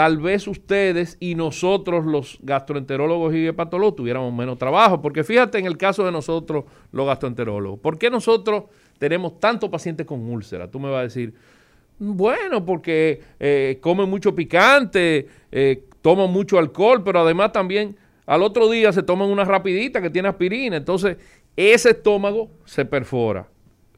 [0.00, 5.02] tal vez ustedes y nosotros los gastroenterólogos y hepatólogos tuviéramos menos trabajo.
[5.02, 8.64] Porque fíjate en el caso de nosotros los gastroenterólogos, ¿por qué nosotros
[8.98, 10.70] tenemos tantos pacientes con úlcera?
[10.70, 11.34] Tú me vas a decir,
[11.98, 17.94] bueno, porque eh, comen mucho picante, eh, toman mucho alcohol, pero además también
[18.24, 20.78] al otro día se toman una rapidita que tiene aspirina.
[20.78, 21.18] Entonces,
[21.54, 23.46] ese estómago se perfora.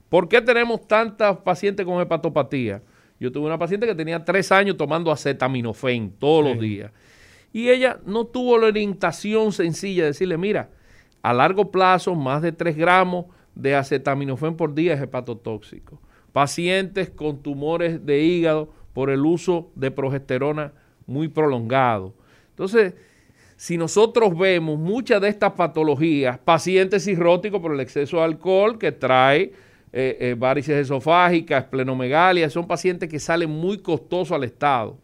[0.09, 2.83] ¿Por qué tenemos tantas pacientes con hepatopatía?
[3.23, 6.91] Yo tuve una paciente que tenía tres años tomando acetaminofén todos los días.
[7.53, 10.71] Y ella no tuvo la orientación sencilla de decirle, mira,
[11.23, 16.01] a largo plazo, más de 3 gramos de acetaminofén por día es hepatotóxico.
[16.33, 20.73] Pacientes con tumores de hígado por el uso de progesterona
[21.07, 22.15] muy prolongado.
[22.51, 22.95] Entonces,
[23.55, 28.91] si nosotros vemos muchas de estas patologías, pacientes cirróticos por el exceso de alcohol que
[28.91, 29.53] trae
[29.95, 34.97] eh, eh, varices esofágicas, esplenomegalia, son pacientes que salen muy costosos al Estado.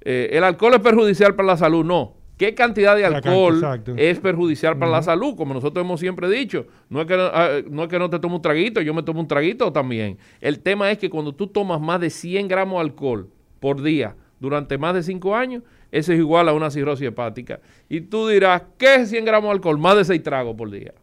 [0.00, 1.84] Eh, ¿El alcohol es perjudicial para la salud?
[1.84, 2.14] No.
[2.36, 3.60] ¿Qué cantidad de alcohol
[3.96, 5.36] es perjudicial para la salud?
[5.36, 8.36] Como nosotros hemos siempre dicho, no es, que, ah, no es que no te tome
[8.36, 10.18] un traguito, yo me tomo un traguito también.
[10.40, 13.28] El tema es que cuando tú tomas más de 100 gramos de alcohol
[13.60, 15.62] por día durante más de 5 años,
[15.92, 17.60] eso es igual a una cirrosis hepática.
[17.88, 19.78] Y tú dirás, ¿qué es 100 gramos de alcohol?
[19.78, 20.94] Más de 6 tragos por día.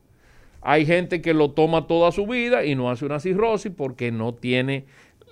[0.62, 4.34] Hay gente que lo toma toda su vida y no hace una cirrosis porque no
[4.34, 4.86] tiene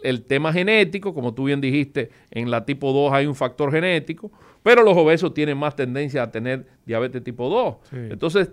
[0.04, 4.32] el tema genético, como tú bien dijiste, en la tipo 2 hay un factor genético,
[4.64, 8.12] pero los obesos tienen más tendencia a tener diabetes tipo 2.
[8.12, 8.52] Entonces,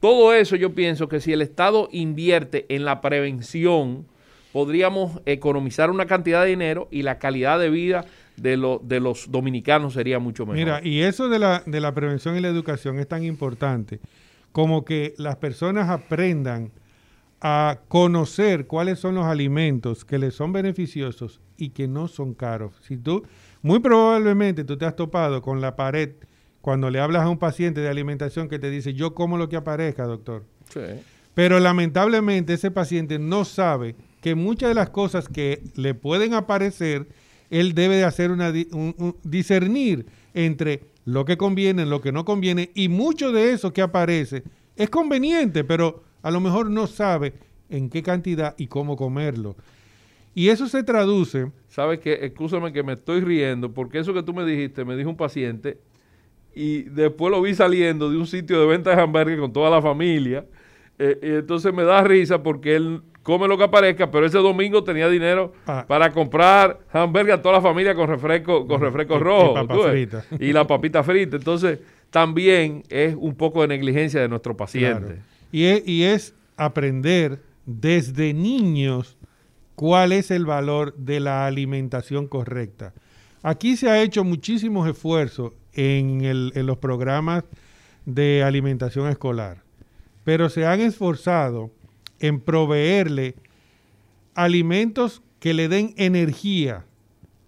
[0.00, 4.06] todo eso yo pienso que si el Estado invierte en la prevención,
[4.52, 8.04] podríamos economizar una cantidad de dinero y la calidad de vida
[8.36, 10.56] de, de los dominicanos sería mucho mejor.
[10.56, 14.00] Mira, y eso de la, de la prevención y la educación es tan importante
[14.54, 16.70] como que las personas aprendan
[17.40, 22.72] a conocer cuáles son los alimentos que les son beneficiosos y que no son caros.
[22.82, 23.24] Si tú,
[23.62, 26.10] muy probablemente tú te has topado con la pared
[26.60, 29.56] cuando le hablas a un paciente de alimentación que te dice, yo como lo que
[29.56, 30.44] aparezca, doctor.
[30.72, 31.02] Sí.
[31.34, 37.08] Pero lamentablemente ese paciente no sabe que muchas de las cosas que le pueden aparecer
[37.50, 38.52] él debe de hacer una
[39.24, 44.42] discernir entre lo que conviene, lo que no conviene, y mucho de eso que aparece
[44.76, 47.34] es conveniente, pero a lo mejor no sabe
[47.68, 49.56] en qué cantidad y cómo comerlo.
[50.34, 51.52] Y eso se traduce.
[51.68, 55.10] Sabes que, escúchame que me estoy riendo, porque eso que tú me dijiste, me dijo
[55.10, 55.78] un paciente,
[56.54, 59.82] y después lo vi saliendo de un sitio de venta de hamburguesas con toda la
[59.82, 60.46] familia,
[60.98, 64.84] eh, y entonces me da risa porque él come lo que aparezca, pero ese domingo
[64.84, 65.84] tenía dinero ah.
[65.88, 69.66] para comprar hamburguesas a toda la familia con refresco, con refresco rojo.
[70.38, 71.36] Y, la papita frita.
[71.36, 71.80] Entonces,
[72.10, 75.20] también es un poco de negligencia de nuestro paciente.
[75.50, 79.16] Y, es, y es aprender desde niños
[79.74, 82.92] cuál es el valor de la alimentación correcta.
[83.42, 87.44] Aquí se ha hecho muchísimos esfuerzos en, el, en los programas
[88.06, 89.63] de alimentación escolar,
[90.24, 91.70] pero se han esforzado
[92.18, 93.36] en proveerle
[94.34, 96.86] alimentos que le den energía,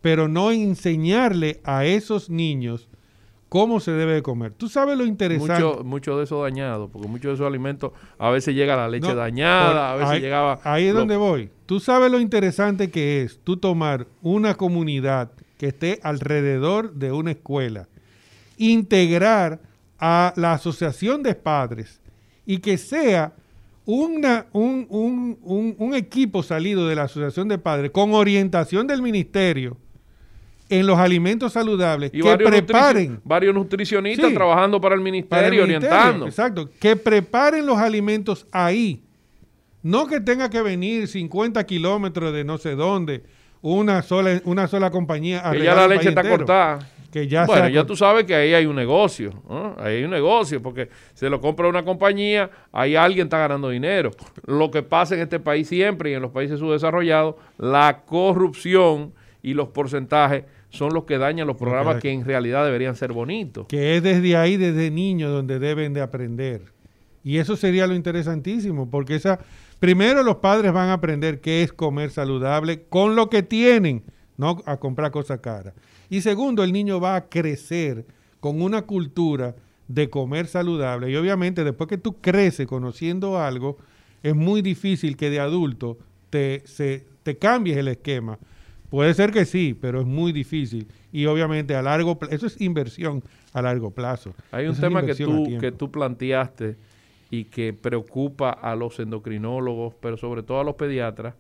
[0.03, 2.89] pero no enseñarle a esos niños
[3.49, 4.53] cómo se debe de comer.
[4.53, 5.65] Tú sabes lo interesante.
[5.65, 9.15] Mucho, mucho de eso dañado, porque muchos de esos alimentos a veces llega la leche
[9.15, 10.61] dañada, a veces ahí, llegaba...
[10.63, 11.51] Ahí es donde voy.
[11.65, 17.31] Tú sabes lo interesante que es tú tomar una comunidad que esté alrededor de una
[17.31, 17.89] escuela,
[18.59, 19.61] integrar
[19.99, 22.03] a la asociación de padres
[22.47, 23.33] y que sea
[23.85, 29.77] una, un, un, un, equipo salido de la asociación de padres con orientación del ministerio
[30.69, 33.21] en los alimentos saludables y que preparen.
[33.25, 36.27] varios nutricionistas trabajando para el ministerio, orientando.
[36.27, 36.69] exacto.
[36.81, 39.03] Que preparen los alimentos ahí.
[39.83, 43.23] No que tenga que venir 50 kilómetros de no sé dónde
[43.63, 47.67] una sola una sola compañía a que ya la leche está cortada que ya bueno,
[47.71, 49.43] ya tú sabes que ahí hay un negocio,
[49.79, 54.11] ahí hay un negocio, porque se lo compra una compañía, ahí alguien está ganando dinero.
[54.45, 59.55] Lo que pasa en este país siempre y en los países subdesarrollados, la corrupción y
[59.55, 63.67] los porcentajes son los que dañan los programas que en realidad deberían ser bonitos.
[63.67, 66.65] Que es desde ahí, desde niños, donde deben de aprender.
[67.25, 69.39] Y eso sería lo interesantísimo, porque esa,
[69.81, 74.05] primero los padres van a aprender qué es comer saludable con lo que tienen,
[74.37, 75.73] no a comprar cosas caras.
[76.09, 78.07] Y segundo, el niño va a crecer
[78.41, 79.55] con una cultura
[79.89, 81.11] de comer saludable.
[81.11, 83.77] Y obviamente después que tú creces conociendo algo,
[84.23, 85.99] es muy difícil que de adulto
[86.31, 88.39] te, se, te cambies el esquema
[88.91, 90.87] Puede ser que sí, pero es muy difícil.
[91.13, 94.35] Y obviamente a largo plazo, eso es inversión a largo plazo.
[94.53, 96.77] Hay un tema que tú, que tú planteaste
[97.31, 101.35] y que preocupa a los endocrinólogos, pero sobre todo a los pediatras,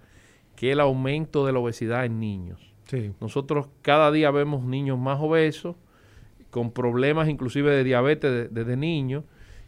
[0.56, 2.74] que es el aumento de la obesidad en niños.
[3.20, 5.76] Nosotros cada día vemos niños más obesos,
[6.50, 9.24] con problemas inclusive de diabetes desde niños,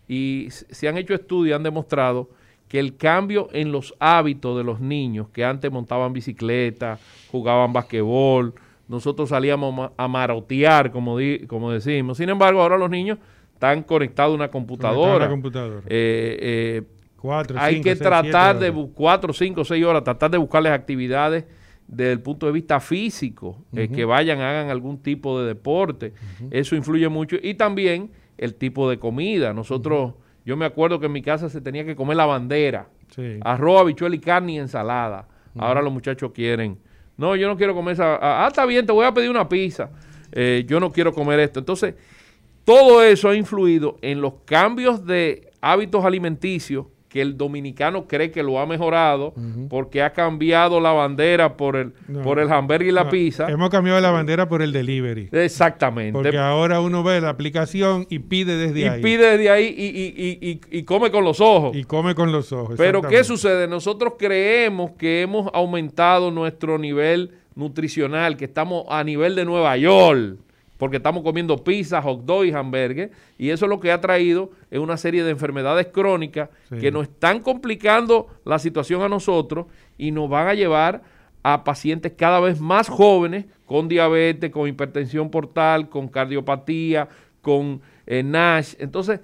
[0.07, 2.31] y se han hecho estudios, han demostrado
[2.69, 6.99] que el cambio en los hábitos de los niños que antes montaban bicicleta,
[7.31, 8.55] jugaban basquetbol,
[8.89, 12.17] nosotros salíamos a marotear, como, como decimos.
[12.17, 13.19] Sin embargo, ahora los niños
[13.53, 15.29] están conectados a una computadora.
[15.29, 15.81] computadora.
[15.87, 16.83] Eh, eh,
[17.57, 21.45] hay que tratar de, cuatro, cinco, seis horas, tratar de buscarles actividades
[21.89, 26.13] desde el punto de vista físico, eh, que vayan, hagan algún tipo de deporte.
[26.51, 27.37] Eso influye mucho.
[27.43, 29.53] Y también el tipo de comida.
[29.53, 30.15] Nosotros...
[30.45, 32.89] Yo me acuerdo que en mi casa se tenía que comer la bandera.
[33.43, 35.29] Arroz, habichuela y carne y ensalada.
[35.59, 36.79] Ahora los muchachos quieren.
[37.19, 38.15] No, yo no quiero comer esa.
[38.15, 39.91] Ah, ah está bien, te voy a pedir una pizza.
[40.33, 41.59] Eh, yo no quiero comer esto.
[41.59, 41.97] Entonces,
[42.65, 48.43] todo eso ha influido en los cambios de hábitos alimenticios que el dominicano cree que
[48.43, 49.35] lo ha mejorado
[49.69, 51.93] porque ha cambiado la bandera por el
[52.23, 53.49] por el hamburger y la pizza.
[53.49, 55.29] Hemos cambiado la bandera por el delivery.
[55.33, 56.13] Exactamente.
[56.13, 59.01] Porque ahora uno ve la aplicación y pide desde ahí.
[59.01, 61.77] Y pide desde ahí y, y, y, come con los ojos.
[61.77, 62.75] Y come con los ojos.
[62.77, 63.67] Pero ¿qué sucede?
[63.67, 70.37] Nosotros creemos que hemos aumentado nuestro nivel nutricional, que estamos a nivel de Nueva York
[70.79, 74.51] porque estamos comiendo pizza, hot dog y hamburgues, y eso es lo que ha traído
[74.71, 76.49] es una serie de enfermedades crónicas
[76.81, 79.67] que nos están complicando la situación a nosotros
[79.99, 81.03] y nos van a llevar
[81.43, 87.09] a pacientes cada vez más jóvenes con diabetes, con hipertensión portal, con cardiopatía,
[87.43, 88.75] con eh, NASH.
[88.79, 89.21] Entonces,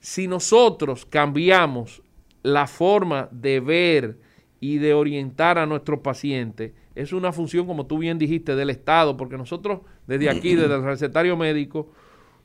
[0.00, 2.02] si nosotros cambiamos
[2.42, 4.18] la forma de ver
[4.60, 9.16] y de orientar a nuestros pacientes, es una función, como tú bien dijiste, del Estado,
[9.16, 11.90] porque nosotros desde aquí, desde el recetario médico,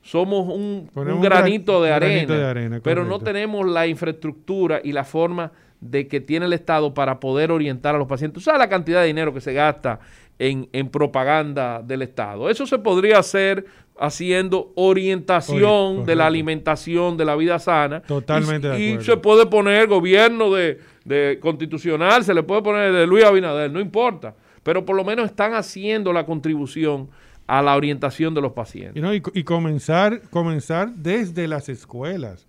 [0.02, 0.88] somos un,
[1.20, 6.52] granito, de, arena, pero no tenemos la infraestructura y la forma de que tiene el
[6.52, 8.42] Estado para poder orientar a los pacientes.
[8.42, 10.00] ¿Sabes la cantidad de dinero que se gasta
[10.38, 12.48] en, propaganda del Estado?
[12.48, 13.66] Eso se podría hacer
[13.98, 18.00] haciendo orientación de la alimentación, de la vida sana.
[18.00, 23.24] Totalmente y, se puede poner gobierno de, de, constitucional, se le puede poner de Luis
[23.24, 24.34] Abinader, no importa.
[24.62, 27.08] Pero por lo menos están haciendo la contribución
[27.46, 29.02] a la orientación de los pacientes.
[29.34, 32.46] Y, comenzar, comenzar desde las escuelas.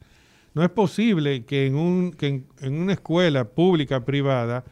[0.53, 4.63] No es posible que en, un, que en, una escuela pública, privada,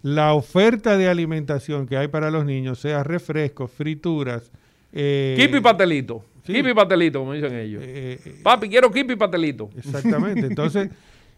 [0.00, 4.50] la oferta de alimentación que hay para los niños sea refrescos, frituras.
[4.92, 6.24] Eh, kipi pastelito.
[6.46, 7.82] Kipi pastelito, como dicen ellos.
[7.84, 9.68] Eh, eh, Papi, quiero kipi pastelito.
[9.76, 10.40] Exactamente.
[10.46, 10.88] Entonces,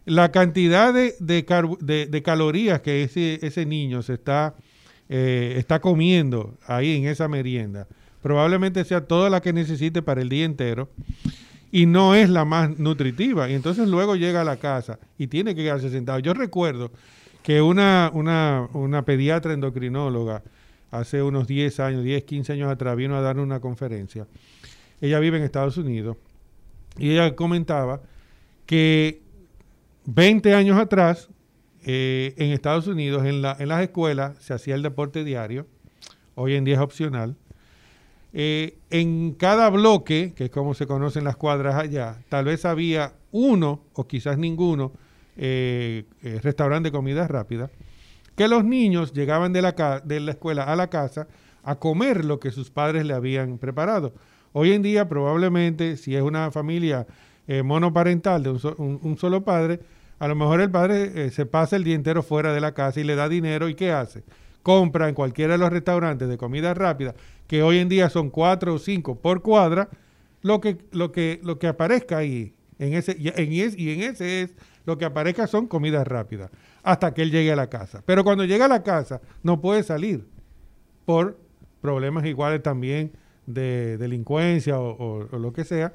[0.04, 4.54] la cantidad de, de, calorías que ese, ese niño se está,
[5.08, 7.86] eh, está comiendo ahí en esa merienda
[8.26, 10.88] probablemente sea toda la que necesite para el día entero
[11.70, 13.48] y no es la más nutritiva.
[13.48, 16.18] Y entonces luego llega a la casa y tiene que quedarse sentado.
[16.18, 16.90] Yo recuerdo
[17.44, 20.42] que una, una, una pediatra endocrinóloga
[20.90, 24.26] hace unos 10 años, 10, 15 años atrás, vino a dar una conferencia.
[25.00, 26.16] Ella vive en Estados Unidos
[26.98, 28.00] y ella comentaba
[28.66, 29.20] que
[30.06, 31.28] 20 años atrás,
[31.88, 35.68] eh, en Estados Unidos, en, la, en las escuelas se hacía el deporte diario,
[36.34, 37.36] hoy en día es opcional,
[38.32, 43.12] eh, en cada bloque, que es como se conocen las cuadras allá, tal vez había
[43.30, 44.90] uno o quizás ninguno
[45.36, 46.06] eh,
[46.42, 47.70] restaurante de comida rápida,
[48.34, 51.28] que los niños llegaban de la escuela a la casa
[51.62, 54.12] a comer lo que sus padres le habían preparado.
[54.52, 57.06] Hoy en día probablemente si es una familia
[57.62, 59.78] monoparental de un, solo padre,
[60.18, 63.04] a lo mejor el padre se pasa el día entero fuera de la casa y
[63.04, 64.24] le da dinero y ¿qué hace?
[64.62, 67.14] Compra en cualquiera de los restaurantes de comida rápida
[67.46, 69.88] que hoy en día son cuatro o cinco por cuadra,
[70.42, 74.42] lo que, lo que, lo que aparezca ahí, en ese, y, en y en ese
[74.42, 74.54] es,
[74.84, 76.50] lo que aparezca son comidas rápidas,
[76.82, 78.02] hasta que él llegue a la casa.
[78.06, 80.26] Pero cuando llega a la casa, no puede salir
[81.04, 81.38] por
[81.80, 83.12] problemas iguales también
[83.46, 85.92] de delincuencia o, lo que sea,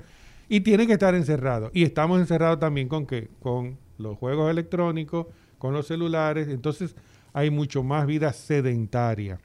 [0.50, 1.72] y tiene que estar encerrado.
[1.74, 3.30] Y estamos encerrados también con qué?
[3.40, 5.28] Con los juegos electrónicos,
[5.58, 6.96] con los celulares, entonces
[7.34, 9.40] hay mucho más vida sedentaria.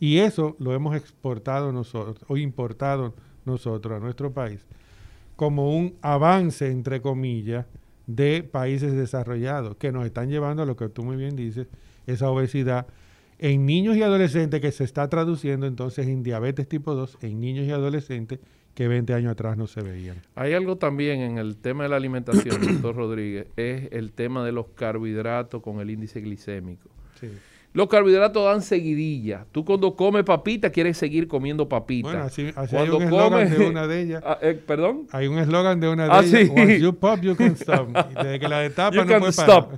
[0.00, 3.14] Y eso lo hemos exportado nosotros o importado
[3.44, 4.66] nosotros a nuestro país
[5.36, 7.66] como un avance, entre comillas,
[8.06, 11.66] de países desarrollados que nos están llevando a lo que tú muy bien dices,
[12.06, 12.86] esa obesidad
[13.38, 17.66] en niños y adolescentes que se está traduciendo entonces en diabetes tipo 2 en niños
[17.66, 18.38] y adolescentes
[18.74, 20.16] que 20 años atrás no se veían.
[20.34, 24.52] Hay algo también en el tema de la alimentación, doctor Rodríguez, es el tema de
[24.52, 26.88] los carbohidratos con el índice glicémico.
[27.20, 27.28] Sí.
[27.74, 29.46] Los carbohidratos dan seguidilla.
[29.50, 32.08] Tú cuando comes papita quieres seguir comiendo papita.
[32.08, 34.22] Bueno, así, hay un eslogan de una de ellas.
[34.32, 35.08] Ah, eh, ¿Perdón?
[35.10, 36.50] Hay un eslogan de una de ah, ellas.
[36.50, 37.88] Once you pop, you can stop.
[38.22, 39.72] desde que la destapa no puede stop.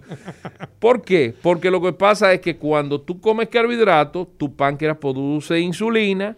[0.79, 1.35] ¿Por qué?
[1.41, 6.37] Porque lo que pasa es que cuando tú comes carbohidratos, tu páncreas produce insulina,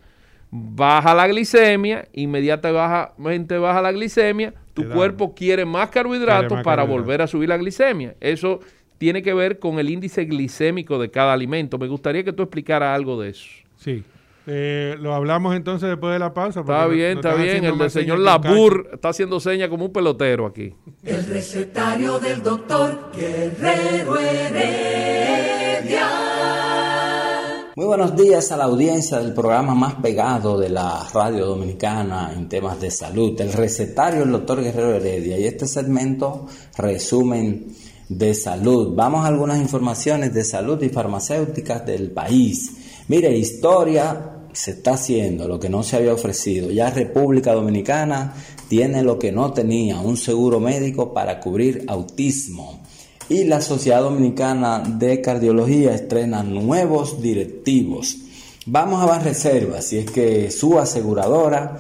[0.51, 7.27] baja la glicemia, inmediatamente baja la glicemia, tu cuerpo quiere más carbohidratos para volver a
[7.27, 8.15] subir la glicemia.
[8.21, 8.61] Eso
[8.99, 11.79] tiene que ver con el índice glicémico de cada alimento.
[11.79, 13.47] Me gustaría que tú explicaras algo de eso.
[13.77, 14.05] Sí.
[14.49, 16.61] Eh, lo hablamos entonces después de la pausa.
[16.61, 17.65] Está bien, está bien.
[17.65, 20.73] El del señor Labur está haciendo señas como un pelotero aquí.
[21.03, 24.87] El recetario del doctor Guerrero Heredia.
[27.77, 32.49] Muy buenos días a la audiencia del programa más pegado de la radio dominicana en
[32.49, 35.39] temas de salud, el recetario del doctor Guerrero Heredia.
[35.39, 36.47] Y este segmento
[36.79, 37.67] resumen
[38.09, 38.95] de salud.
[38.97, 42.73] Vamos a algunas informaciones de salud y farmacéuticas del país.
[43.09, 46.71] Mire, historia se está haciendo, lo que no se había ofrecido.
[46.71, 48.33] Ya República Dominicana
[48.69, 52.86] tiene lo que no tenía, un seguro médico para cubrir autismo.
[53.29, 58.19] Y la Sociedad Dominicana de Cardiología estrena nuevos directivos.
[58.67, 61.77] Vamos a más reservas, si es que su aseguradora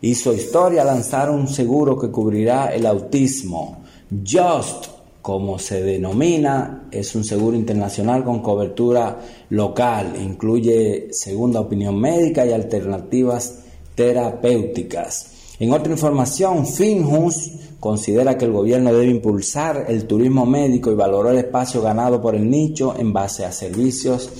[0.00, 3.84] hizo historia lanzar un seguro que cubrirá el autismo.
[4.26, 4.86] Just
[5.22, 9.20] como se denomina, es un seguro internacional con cobertura
[9.50, 13.60] local, incluye segunda opinión médica y alternativas
[13.94, 15.39] terapéuticas.
[15.60, 21.34] En otra información, Finjus considera que el gobierno debe impulsar el turismo médico y valorar
[21.34, 24.30] el espacio ganado por el nicho en base a servicios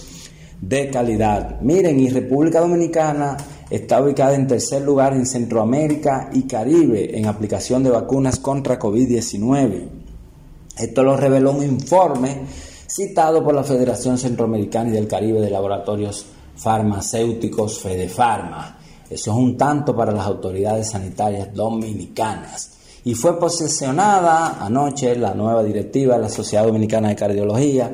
[0.63, 1.61] de calidad.
[1.61, 3.37] Miren, y República Dominicana
[3.69, 9.89] está ubicada en tercer lugar en Centroamérica y Caribe en aplicación de vacunas contra COVID-19.
[10.79, 12.47] Esto lo reveló un informe
[12.87, 16.25] citado por la Federación Centroamericana y del Caribe de Laboratorios
[16.57, 18.80] Farmacéuticos Fedefarma.
[19.11, 22.71] Eso es un tanto para las autoridades sanitarias dominicanas.
[23.05, 27.91] Y fue posesionada anoche la nueva directiva de la Sociedad Dominicana de Cardiología,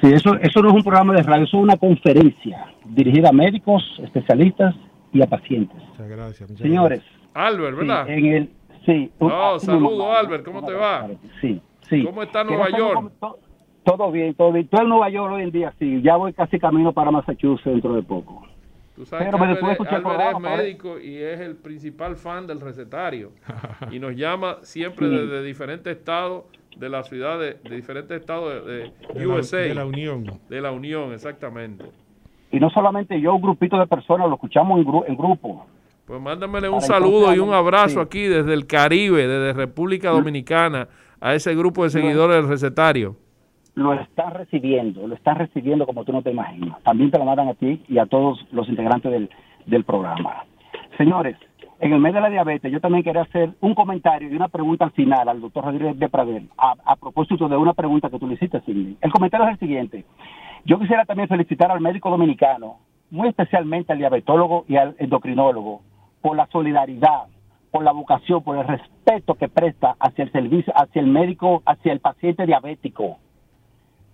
[0.00, 3.32] Sí, eso, eso no es un programa de radio, eso es una conferencia dirigida a
[3.32, 4.74] médicos, especialistas
[5.12, 5.76] y a pacientes.
[5.90, 6.50] Muchas gracias.
[6.50, 7.02] muchas Señores,
[7.34, 8.08] Albert, sí, ¿verdad?
[8.10, 8.50] en el,
[8.86, 11.08] sí, un- No, así saludos, mismo, Albert, ¿cómo te va?
[11.40, 12.04] Sí, sí.
[12.04, 12.94] ¿Cómo está Nueva York?
[12.94, 13.38] com- to-
[13.84, 14.64] Todo bien, todo bien.
[14.66, 16.02] Estoy en Nueva York hoy en día, sí.
[16.02, 18.42] Ya voy casi camino para Massachusetts dentro de poco.
[19.00, 23.32] Tú sabes Pero que Albert, es médico y es el principal fan del recetario.
[23.90, 25.16] y nos llama siempre Sí.
[25.16, 26.44] desde diferentes estados
[26.76, 29.56] de la ciudad, de, de diferentes estados de, de De la- USA.
[29.56, 30.24] de la Unión.
[30.50, 31.86] De la Unión, exactamente.
[32.52, 35.66] Y no solamente yo, un grupito de personas, lo escuchamos en, gru- en grupo.
[36.04, 38.00] Pues mándamele un Para saludo y un abrazo sí.
[38.00, 40.88] aquí desde el Caribe, desde República Dominicana,
[41.22, 43.16] a ese grupo de seguidores del recetario.
[43.74, 46.82] Lo están recibiendo, lo están recibiendo como tú no te imaginas.
[46.82, 49.28] También te lo mandan a ti y a todos los integrantes
[49.66, 50.44] del, programa.
[50.98, 51.36] Señores,
[51.78, 54.84] en el mes de la diabetes, yo también quería hacer un comentario y una pregunta
[54.84, 58.26] al final al doctor Rodríguez de Pradel, a, a propósito de una pregunta que tú
[58.26, 58.96] le hiciste, Sidney.
[59.00, 60.04] El comentario es el siguiente.
[60.64, 62.78] Yo quisiera también felicitar al médico dominicano,
[63.10, 65.82] muy especialmente al diabetólogo y al endocrinólogo,
[66.20, 67.24] por la solidaridad,
[67.70, 71.92] por la vocación, por el respeto que presta hacia el servicio, hacia el médico, hacia
[71.92, 73.18] el paciente diabético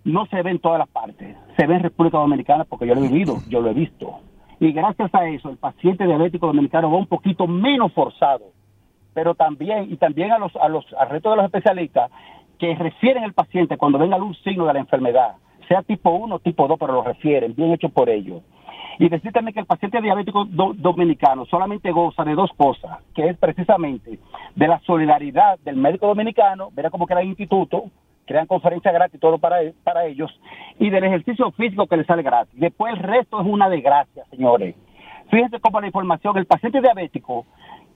[0.07, 1.37] no se ve en todas las partes.
[1.57, 4.21] Se ve en República Dominicana porque yo lo he vivido, yo lo he visto.
[4.61, 8.45] Y gracias a eso, el paciente diabético dominicano va un poquito menos forzado.
[9.13, 12.11] Pero también, y también a los, a los, al resto de los especialistas
[12.59, 15.35] que refieren al paciente cuando venga algún signo de la enfermedad,
[15.69, 18.43] sea tipo 1 o tipo 2, pero lo refieren, bien hecho por ellos.
[18.99, 23.29] Y decir también que el paciente diabético do- dominicano solamente goza de dos cosas, que
[23.29, 24.19] es precisamente
[24.55, 27.85] de la solidaridad del médico dominicano, verá como que era instituto,
[28.27, 30.31] crean conferencias gratis todo para, para ellos,
[30.79, 32.59] y del ejercicio físico que les sale gratis.
[32.59, 34.74] Después el resto es una desgracia, señores.
[35.31, 37.47] Fíjense cómo la información, el paciente diabético,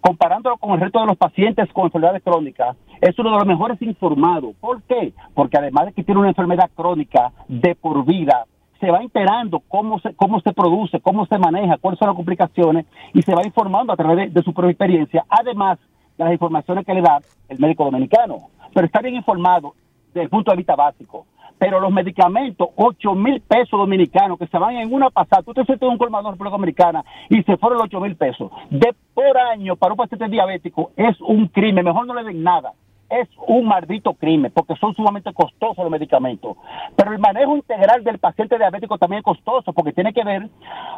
[0.00, 3.80] comparándolo con el resto de los pacientes con enfermedades crónicas, es uno de los mejores
[3.82, 4.54] informados.
[4.60, 5.12] ¿Por qué?
[5.34, 8.46] Porque además de que tiene una enfermedad crónica de por vida,
[8.80, 12.86] se va enterando cómo se, cómo se produce, cómo se maneja, cuáles son las complicaciones
[13.12, 15.78] y se va informando a través de, de su propia experiencia, además
[16.16, 17.18] de las informaciones que le da
[17.48, 18.36] el médico dominicano.
[18.72, 19.74] Pero está bien informado
[20.12, 21.26] desde el punto de vista básico.
[21.58, 25.64] Pero los medicamentos, 8 mil pesos dominicanos que se van en una pasada, tú te
[25.64, 28.50] fuiste un colmador República Dominicana y se fueron los 8 mil pesos.
[28.70, 32.72] De por año para un paciente diabético es un crimen, mejor no le den nada
[33.10, 36.56] es un maldito crimen porque son sumamente costosos los medicamentos.
[36.96, 40.48] Pero el manejo integral del paciente diabético también es costoso porque tiene que ver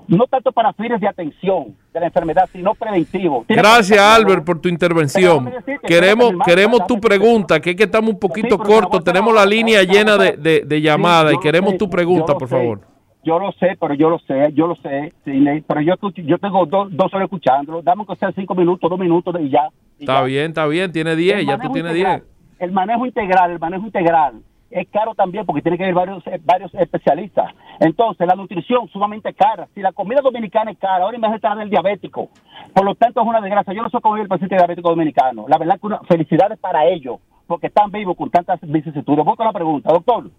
[0.09, 3.45] no tanto para fines de atención de la enfermedad, sino preventivo.
[3.47, 5.51] Tiene Gracias, Albert, por tu intervención.
[5.87, 9.03] Queremos, queremos tu pregunta, que es que estamos un poquito Sí, cortos.
[9.05, 12.92] Tenemos la línea llena de, de, llamadas y queremos sé, tu pregunta, por sé, favor.
[13.25, 16.67] Yo lo sé, pero yo lo sé, yo lo sé, Sidney, pero yo, yo tengo
[16.67, 17.83] dos, dos horas escuchándolo.
[17.83, 19.69] Dame que sea cinco minutos, dos minutos y ya.
[19.99, 20.25] y Está ya.
[20.25, 22.59] bien, está bien, tiene 10, El ya tú tienes integral, 10.
[22.59, 24.43] El manejo integral, el manejo integral
[24.73, 27.55] es caro también porque tiene que haber varios, eh, varios especialistas.
[27.79, 29.69] Entonces, la nutrición sumamente cara.
[29.75, 32.31] Si la comida dominicana es cara, ahora imagínate la del diabético.
[32.75, 33.73] Por lo tanto, es una desgracia.
[33.75, 35.47] Yo no cómo vive el paciente diabético dominicano.
[35.49, 39.25] La verdad que una felicidades para ellos porque están vivos con tantas vicisitudes.
[39.25, 40.31] Voy con la pregunta, doctor.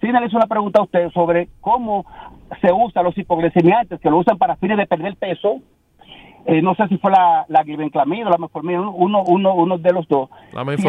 [0.00, 2.04] Sí, le hizo una pregunta a usted sobre cómo
[2.60, 5.56] se usan los hipoglicemiantes, que lo usan para fines de perder peso,
[6.46, 9.92] eh, no sé si fue la, la glibenclamida o la metformina, uno, uno, uno de
[9.92, 10.30] los dos.
[10.52, 10.82] La Si este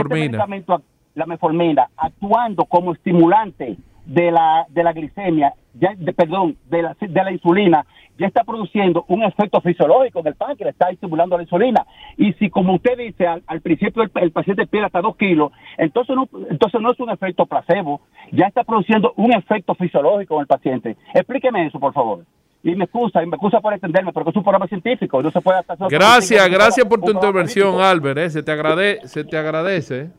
[0.73, 0.83] ac-
[1.15, 3.75] la metformina, actuando como estimulante
[4.09, 7.85] de la, de la glicemia, ya, de, perdón, de la, de la insulina,
[8.17, 11.85] ya está produciendo un efecto fisiológico en el páncreas, está estimulando la insulina.
[12.17, 15.51] Y si, como usted dice, al, al principio el, el paciente pierde hasta dos kilos,
[15.77, 18.01] entonces no, entonces no es un efecto placebo,
[18.31, 20.97] ya está produciendo un efecto fisiológico en el paciente.
[21.13, 22.25] Explíqueme eso, por favor.
[22.61, 25.39] Y me excusa, y me excusa por entenderme, porque es un programa científico, no se
[25.39, 25.77] puede hacer...
[25.89, 27.79] Gracias, gracias por tu intervención.
[27.79, 28.17] Albert.
[28.17, 30.09] eh, Se te agrade, se te agradece.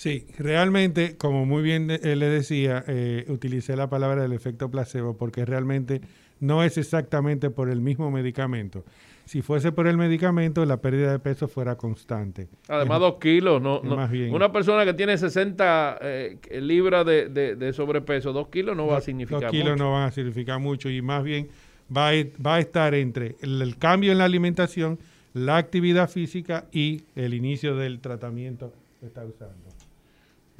[0.00, 5.44] Sí, realmente, como muy bien le decía, eh, utilicé la palabra del efecto placebo porque
[5.44, 6.00] realmente
[6.40, 8.82] no es exactamente por el mismo medicamento.
[9.26, 12.48] Si fuese por el medicamento, la pérdida de peso fuera constante.
[12.68, 13.60] Además, dos kilos.
[13.60, 14.32] No, no- Más bien.
[14.32, 18.96] Una persona que tiene 60 eh, libras de, de- de sobrepeso, dos kilos no va
[18.96, 19.84] a significar Dos kilos mucho.
[19.84, 21.48] no van a significar mucho y más bien
[21.94, 22.12] va a,
[22.44, 24.98] va a estar entre el, el cambio en la alimentación,
[25.34, 29.69] la actividad física y el inicio del tratamiento que está usando.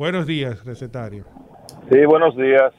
[0.01, 1.27] Buenos días, recetario.
[1.93, 2.73] Sí, buenos días.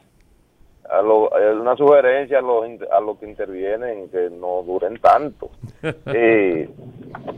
[0.89, 1.30] A lo-
[1.61, 5.51] una sugerencia a los, a los que intervienen que no duren tanto.
[6.15, 6.67] Eh,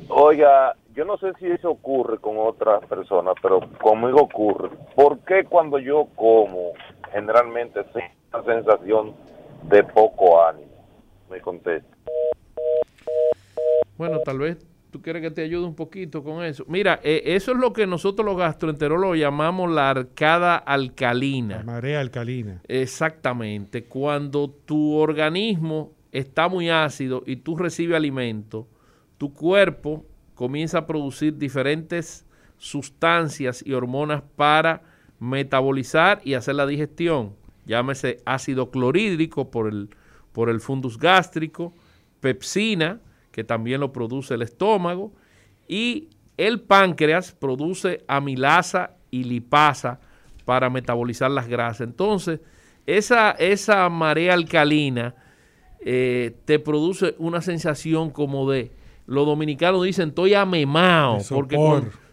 [0.08, 4.70] oiga, yo no sé si eso ocurre con otras personas, pero conmigo ocurre.
[4.96, 6.72] ¿Por qué cuando yo como
[7.12, 9.14] generalmente siento una sensación
[9.64, 10.72] de poco ánimo?
[11.30, 11.94] Me contesta.
[13.98, 16.64] Bueno, tal vez tú quieres que te ayude un poquito con eso.
[16.68, 21.58] Mira, eh, eso es lo que nosotros los gastroenterólogos llamamos la arcada alcalina.
[21.58, 22.62] La marea alcalina.
[22.68, 23.86] Exactamente.
[23.86, 28.68] Cuando tu organismo está muy ácido y tú recibes alimento,
[29.18, 32.28] tu cuerpo comienza a producir diferentes
[32.58, 34.84] sustancias y hormonas para
[35.20, 37.34] metabolizar y hacer la digestión.
[37.66, 39.90] Llámese ácido clorhídrico por el,
[40.34, 41.74] por el fundus gástrico,
[42.20, 43.00] pepsina,
[43.34, 45.12] que también lo produce el estómago,
[45.68, 46.08] y
[46.38, 50.00] el páncreas produce amilasa y lipasa
[50.46, 51.82] para metabolizar las grasas.
[51.82, 52.40] Entonces,
[52.86, 55.16] esa, esa marea alcalina
[55.82, 58.72] eh, te produce una sensación como de,
[59.06, 61.58] los dominicanos dicen, estoy amemao, porque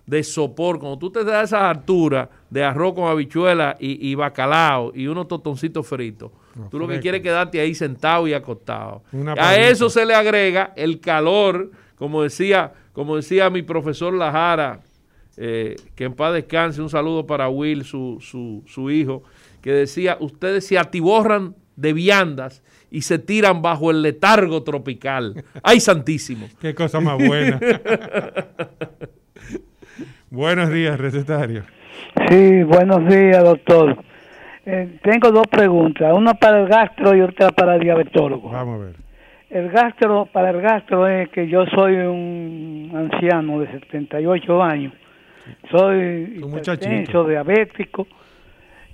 [0.07, 5.07] de sopor, cuando tú te das esas alturas de arroz con habichuela y, bacalao y
[5.07, 6.33] unos totoncitos fritos,
[6.69, 9.03] tú lo que quieres es quedarte ahí sentado y acostado.
[9.39, 14.81] a eso se le agrega el calor, como decía, como decía mi profesor Lajara,
[15.37, 19.23] eh, que en paz descanse, un saludo para Will, su, su, su hijo,
[19.63, 25.45] que decía, ustedes se atiborran de viandas y se tiran bajo el letargo tropical.
[25.63, 26.49] ¡Ay, santísimo!
[26.61, 27.61] ¡Qué cosa más buena!
[30.31, 31.65] buenos días, recetario.
[32.29, 34.03] Sí, buenos días, doctor.
[34.67, 38.51] Eh, tengo dos preguntas, una para el gastro y otra para el diabetólogo.
[38.51, 38.97] Vamos a ver.
[39.49, 44.93] El gastro, para el gastro es que yo soy un anciano de 78 años.
[45.71, 48.07] Soy hipertenso, diabético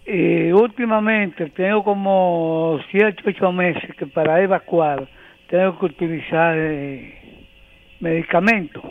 [0.07, 5.07] y últimamente tengo como 7, 8 meses que para evacuar
[5.49, 7.14] tengo que utilizar eh,
[8.01, 8.85] medicamentos.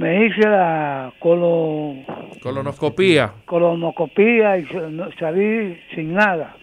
[0.00, 3.32] Me hice la colonoscopía.
[3.44, 4.64] Colonoscopía y
[5.18, 6.56] salí sin nada.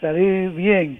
[0.00, 0.98] Salí bien.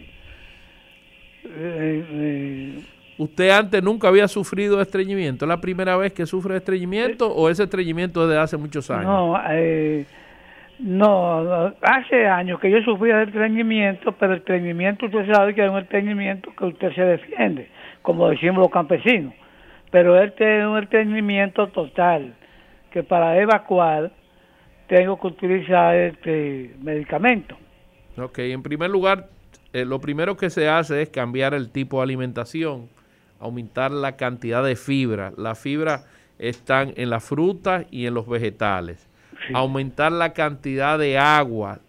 [1.46, 2.78] Eh, eh,
[3.16, 5.46] ¿Usted antes nunca había sufrido estreñimiento?
[5.46, 9.06] ¿Es la primera vez que sufre estreñimiento o ese estreñimiento desde hace muchos años?
[9.06, 10.04] No, eh,
[10.78, 15.70] no, hace años que yo sufría de estreñimiento, pero el estreñimiento usted sabe que es
[15.70, 17.70] un estreñimiento que usted se defiende,
[18.02, 19.32] como decimos los campesinos.
[19.92, 22.34] Pero este es un estreñimiento total,
[22.90, 24.10] que para evacuar
[24.88, 27.56] tengo que utilizar este medicamento.
[28.18, 29.28] Ok, en primer lugar,
[29.72, 32.88] eh, lo primero que se hace es cambiar el tipo de alimentación,
[33.38, 35.32] aumentar la cantidad de fibra.
[35.36, 36.04] Las fibras
[36.40, 39.08] están en las frutas y en los vegetales
[39.54, 41.80] aumentar la cantidad de agua.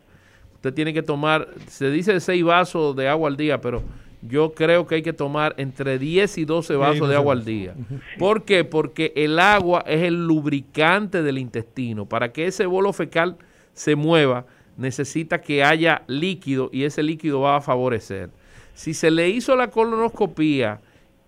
[0.55, 3.83] Usted tiene que tomar, se dice 6 vasos de agua al día, pero
[4.27, 7.75] yo creo que hay que tomar entre 10 y 12 vasos de agua al día.
[8.17, 8.63] ¿Por qué?
[8.63, 12.05] Porque el agua es el lubricante del intestino.
[12.05, 13.37] Para que ese bolo fecal
[13.73, 14.45] se mueva,
[14.77, 18.29] necesita que haya líquido y ese líquido va a favorecer.
[18.73, 20.79] Si se le hizo la colonoscopía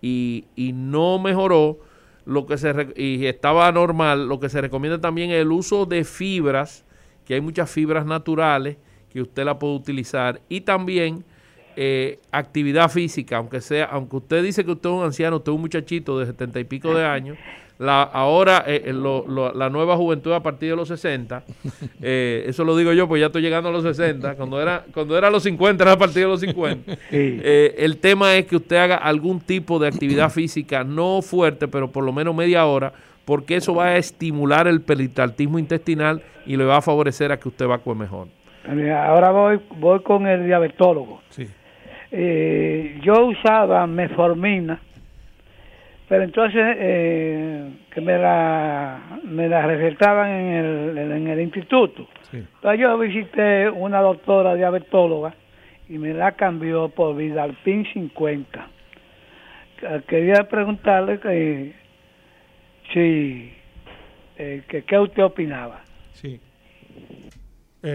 [0.01, 1.79] y, y no mejoró,
[2.25, 6.03] lo que se y estaba normal, lo que se recomienda también es el uso de
[6.03, 6.83] fibras,
[7.23, 8.77] que hay muchas fibras naturales
[9.11, 11.23] que usted la puede utilizar y también
[11.75, 15.55] eh, actividad física, aunque sea, aunque usted dice que usted es un anciano, usted es
[15.55, 17.37] un muchachito de setenta y pico de años,
[17.77, 21.43] la, ahora eh, eh, la nueva juventud a partir de los 60,
[22.01, 25.29] eso lo digo yo, pues ya estoy llegando a los 60, cuando era, cuando era
[25.29, 26.91] los 50 era a partir de los 50.
[27.11, 32.03] el tema es que usted haga algún tipo de actividad física, no fuerte, pero por
[32.03, 32.93] lo menos media hora,
[33.25, 37.49] porque eso va a estimular el peritaltismo intestinal y le va a favorecer a que
[37.49, 38.27] usted evacúe mejor.
[38.67, 41.21] Ahora voy, voy con el diabetólogo.
[41.29, 41.47] Sí.
[42.17, 44.79] Eh, yo usaba meformina,
[46.07, 52.07] pero entonces eh, que me la, me la recetaban en el, en el instituto.
[52.31, 55.35] Entonces yo visité una doctora diabetóloga
[55.89, 58.69] y me la cambió por Vidalpin 50.
[60.07, 61.73] Quería preguntarle que
[62.93, 63.51] si
[64.37, 65.83] eh, que qué usted opinaba.
[66.13, 66.39] Sí.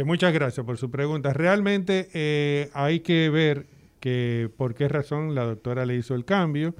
[0.04, 1.32] muchas gracias por su pregunta.
[1.32, 6.74] Realmente hay que ver que por qué razón la doctora le hizo el cambio.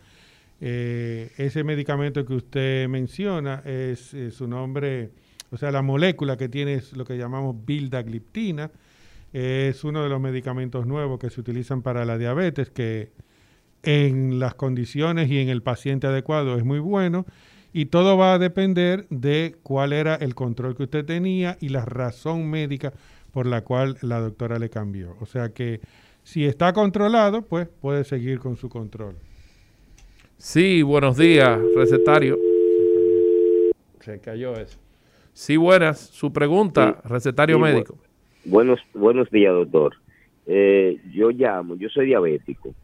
[0.60, 5.10] Eh, ese medicamento que usted menciona es, su nombre,
[5.50, 8.70] o sea, la molécula que tiene es lo que llamamos bildagliptina.
[9.32, 13.12] es uno de los medicamentos nuevos que se utilizan para la diabetes, que
[13.82, 17.26] en las condiciones y en el paciente adecuado es muy bueno.
[17.72, 21.84] Y todo va a depender de cuál era el control que usted tenía y la
[21.84, 22.92] razón médica
[23.30, 25.16] por la cual la doctora le cambió.
[25.20, 25.80] O sea que
[26.22, 29.16] si está controlado, pues puede seguir con su control.
[30.36, 32.38] Sí, buenos días, recetario.
[34.00, 34.78] Se cayó eso.
[35.32, 36.00] Sí, buenas.
[36.00, 37.98] Su pregunta, recetario médico.
[38.44, 39.94] buenos, buenos días, doctor.
[40.46, 42.74] Eh, yo llamo, yo soy diabético,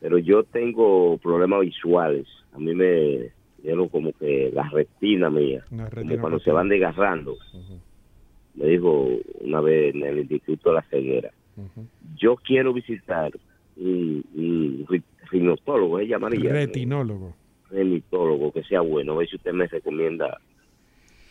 [0.00, 2.26] pero yo tengo problemas visuales.
[2.52, 3.30] A mí me
[3.62, 7.36] dieron como que la retina mía, como cuando se van desgarrando.
[8.54, 9.08] Me dijo
[9.40, 11.30] una vez en el Instituto de la Ceguera.
[12.16, 13.32] Yo quiero visitar
[13.76, 16.50] un, un rinotólogo, ella llamaría.
[16.52, 17.34] Retinólogo.
[17.70, 19.12] Renitólogo, que sea bueno.
[19.12, 20.38] A ver si usted me recomienda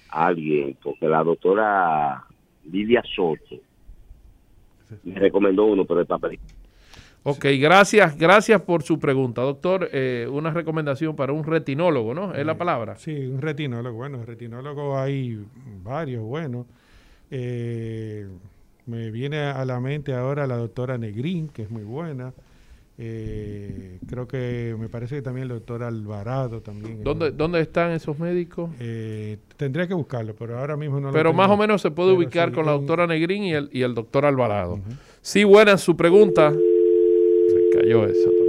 [0.10, 2.24] a alguien, porque la doctora
[2.70, 3.56] Lidia Soto
[5.04, 6.40] me recomendó uno, pero está papel.
[7.24, 9.42] Ok, gracias, gracias por su pregunta.
[9.42, 12.34] Doctor, eh, una recomendación para un retinólogo, ¿no?
[12.34, 12.98] ¿Es la palabra?
[12.98, 13.96] Sí, un retinólogo.
[13.96, 15.40] Bueno, retinólogo hay
[15.84, 16.66] varios buenos.
[17.30, 18.28] Eh,
[18.92, 22.34] me viene a la mente ahora la doctora Negrín, que es muy buena.
[22.98, 27.04] Eh, creo que me parece que también el doctor Alvarado también.
[27.04, 28.70] ¿Dónde, ¿dónde están esos médicos?
[28.80, 32.52] Eh, tendría que buscarlo, pero ahora mismo no Pero más o menos se puede ubicar
[32.52, 34.80] con la doctora Negrín y el, y el doctor Alvarado.
[35.22, 36.52] Sí, buena su pregunta.
[36.52, 38.41] Se cayó eso.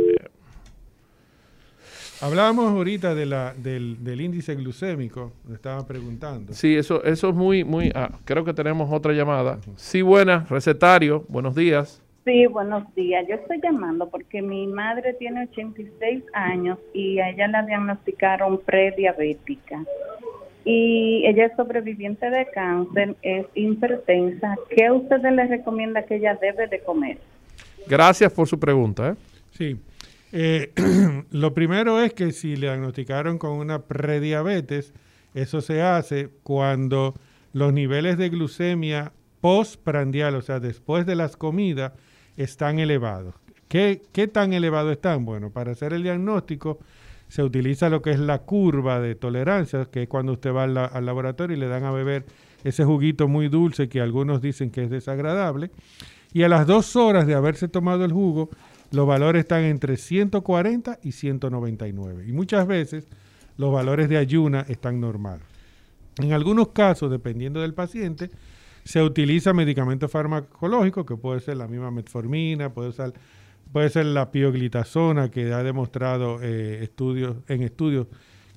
[2.22, 6.52] Hablábamos ahorita de la, del, del índice glucémico, me estaban preguntando.
[6.54, 7.90] Sí, eso, eso es muy, muy...
[7.96, 9.58] Ah, creo que tenemos otra llamada.
[9.74, 12.00] Sí, buena, recetario, buenos días.
[12.24, 13.26] Sí, buenos días.
[13.28, 19.82] Yo estoy llamando porque mi madre tiene 86 años y a ella la diagnosticaron prediabética.
[20.64, 24.54] Y ella es sobreviviente de cáncer, es hipertensa.
[24.70, 27.18] ¿Qué usted le recomienda que ella debe de comer?
[27.88, 29.08] Gracias por su pregunta.
[29.08, 29.14] ¿eh?
[29.50, 29.76] Sí.
[30.32, 30.72] Eh,
[31.30, 34.92] lo primero es que si le diagnosticaron con una prediabetes,
[35.34, 37.14] eso se hace cuando
[37.52, 41.92] los niveles de glucemia postprandial, o sea, después de las comidas,
[42.36, 43.34] están elevados.
[43.68, 45.24] ¿Qué, ¿Qué tan elevados están?
[45.24, 46.78] Bueno, para hacer el diagnóstico
[47.32, 51.06] se utiliza lo que es la curva de tolerancia, que es cuando usted va al,
[51.06, 52.26] laboratorio y le dan a beber
[52.62, 55.70] ese juguito muy dulce que algunos dicen que es desagradable.
[56.34, 58.50] Y a las dos horas de haberse tomado el jugo,
[58.92, 62.26] los valores están entre 140 y 199.
[62.28, 63.08] Y muchas veces
[63.56, 65.46] los valores de ayuna están normales.
[66.18, 68.30] En algunos casos, dependiendo del paciente,
[68.84, 73.14] se utiliza medicamento farmacológico, que puede ser la misma metformina, puede ser,
[73.72, 78.08] puede ser la pioglitazona, que ha demostrado eh, estudios, en estudios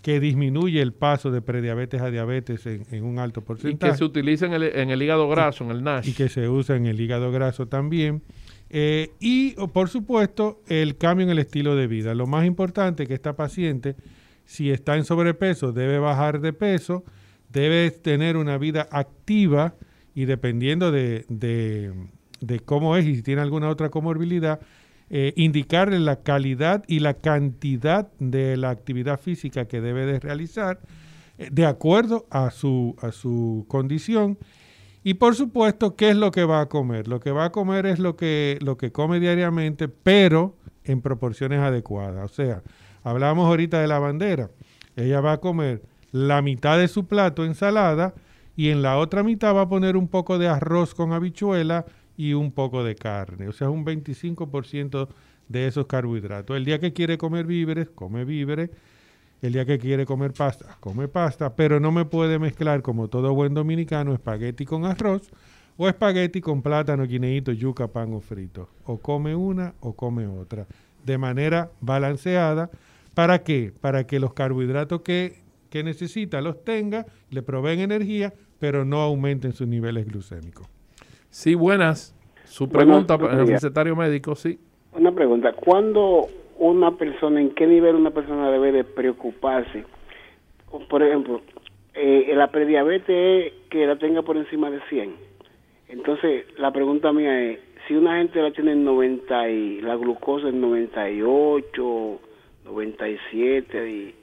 [0.02, 3.90] que disminuye el paso de prediabetes a diabetes en, un alto porcentaje.
[3.90, 6.08] Y que se utiliza en el, en el hígado graso, en el NASH.
[6.08, 8.22] Y que se usa en el hígado graso también.
[8.70, 12.14] Eh, y, por supuesto, el cambio en el estilo de vida.
[12.14, 13.96] Lo más importante es que esta paciente,
[14.46, 17.04] si está en sobrepeso, debe bajar de peso,
[17.50, 19.76] debe tener una vida activa,
[20.16, 24.62] y dependiendo de, de, cómo es y si tiene alguna otra comorbilidad,
[25.10, 30.80] eh, indicarle la calidad y la cantidad de la actividad física que debe de realizar
[31.38, 34.40] eh, de acuerdo a su, a su condición.
[35.06, 37.08] Y por supuesto, ¿qué es lo que va a comer?
[37.08, 41.60] Lo que va a comer es lo que, lo que come diariamente, pero en proporciones
[41.60, 42.32] adecuadas.
[42.32, 42.64] O sea,
[43.04, 44.50] hablamos ahorita de la bandera.
[44.96, 48.16] Ella va a comer la mitad de su plato ensalada,
[48.56, 51.86] y en la otra mitad va a poner un poco de arroz con habichuela
[52.18, 55.08] y un poco de carne, o sea, un 25%
[55.50, 56.58] de esos carbohidratos.
[56.58, 58.72] El día que quiere comer víveres, come víveres.
[59.46, 63.32] El día que quiere comer pasta, come pasta, pero no me puede mezclar, como todo
[63.36, 65.30] buen dominicano, espagueti con arroz
[65.78, 68.70] o espagueti con plátano, guineíto, yuca, pan o frito.
[68.86, 70.66] O come una o come otra.
[71.04, 72.72] De manera balanceada.
[73.14, 73.72] ¿Para qué?
[73.82, 79.54] Para que los carbohidratos que, que necesita los tenga, le proveen energía, pero no aumenten
[79.54, 80.66] sus niveles glucémicos.
[81.30, 82.16] Sí, buenas.
[82.46, 84.58] Su pregunta para el recetario médico, sí.
[84.92, 89.86] Una pregunta, ¿cuándo una persona, en qué nivel una persona debe de preocuparse?
[90.90, 91.42] Por ejemplo,
[91.94, 95.16] eh, la prediabetes es que la tenga por encima de 100.
[95.88, 100.50] Entonces, la pregunta mía es, si una gente la tiene en 90 y la glucosa
[100.50, 102.20] en 98,
[102.66, 104.16] 97 y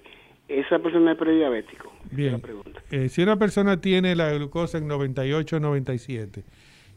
[0.48, 1.92] esa persona es prediabético.
[2.10, 2.42] Bien.
[2.90, 6.44] Eh, si una persona tiene la glucosa en 98 o 97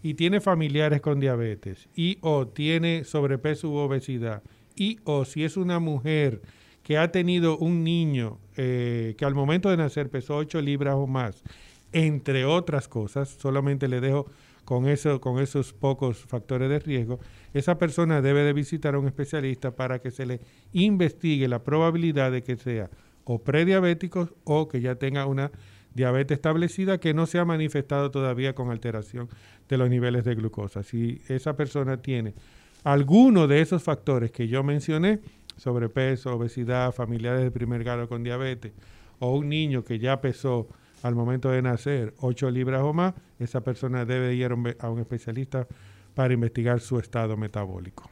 [0.02, 4.42] y tiene familiares con diabetes y o tiene sobrepeso u obesidad
[4.76, 6.42] y o si es una mujer
[6.84, 11.08] que ha tenido un niño eh, que al momento de nacer pesó 8 libras o
[11.08, 11.44] más,
[11.92, 14.28] entre otras cosas, solamente le dejo
[14.66, 17.20] con, eso, con esos pocos factores de riesgo,
[17.54, 20.42] esa persona debe de visitar a un especialista para que se le
[20.74, 22.90] investigue la probabilidad de que sea
[23.24, 25.52] o prediabéticos o que ya tenga una
[25.94, 29.30] diabetes establecida que no se ha manifestado todavía con alteración
[29.70, 30.84] de los niveles de glucosa.
[30.84, 32.36] Si esa persona tiene
[32.86, 35.20] alguno de esos factores que yo mencioné,
[35.58, 38.74] sobrepeso, obesidad, familiares de primer grado con diabetes,
[39.20, 40.68] o un niño que ya pesó
[41.02, 45.68] al momento de nacer 8 libras o más, esa persona debe ir a un especialista
[46.14, 48.08] para investigar su estado metabólico.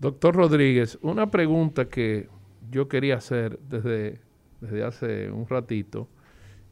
[0.00, 2.28] Doctor Rodríguez, una pregunta que
[2.70, 4.20] yo quería hacer desde,
[4.62, 6.08] desde hace un ratito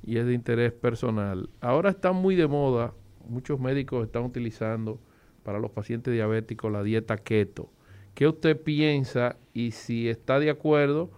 [0.03, 1.51] y es de interés personal.
[1.61, 2.95] Ahora está muy de moda,
[3.29, 4.99] muchos médicos están utilizando
[5.45, 7.71] para los pacientes diabéticos la dieta keto.
[8.15, 11.11] ¿Qué usted piensa y si está de acuerdo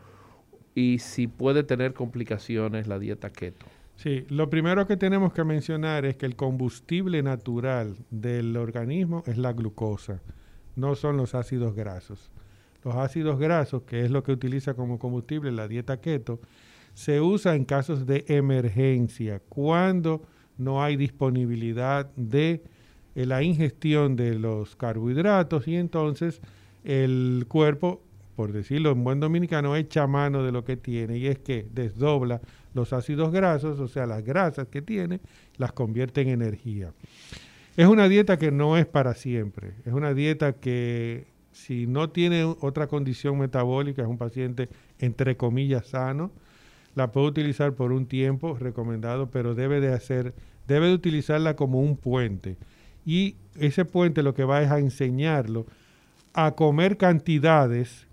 [0.74, 3.66] y si puede tener complicaciones la dieta keto?
[3.96, 9.38] Sí, lo primero que tenemos que mencionar es que el combustible natural del organismo es
[9.38, 10.20] la glucosa,
[10.74, 12.30] no son los ácidos grasos.
[12.84, 16.40] Los ácidos grasos, que es lo que utiliza como combustible la dieta keto,
[16.92, 20.22] se usa en casos de emergencia, cuando
[20.58, 22.62] no hay disponibilidad de
[23.16, 26.42] eh, la ingestión de los carbohidratos y entonces
[26.84, 28.02] el cuerpo,
[28.36, 32.42] por decirlo en buen dominicano, echa mano de lo que tiene y es que desdobla
[32.74, 35.20] los ácidos grasos, o sea, las grasas que tiene,
[35.56, 36.92] las convierte en energía.
[37.78, 42.44] Es una dieta que no es para siempre, es una dieta que si no tiene
[42.44, 44.68] otra condición metabólica, es un paciente
[44.98, 46.30] entre comillas sano,
[46.94, 50.34] la puede utilizar por un tiempo recomendado, pero debe de hacer,
[50.68, 52.58] debe de utilizarla como un puente.
[53.06, 55.64] Y ese puente lo que va es a enseñarlo
[56.34, 58.06] a comer cantidades,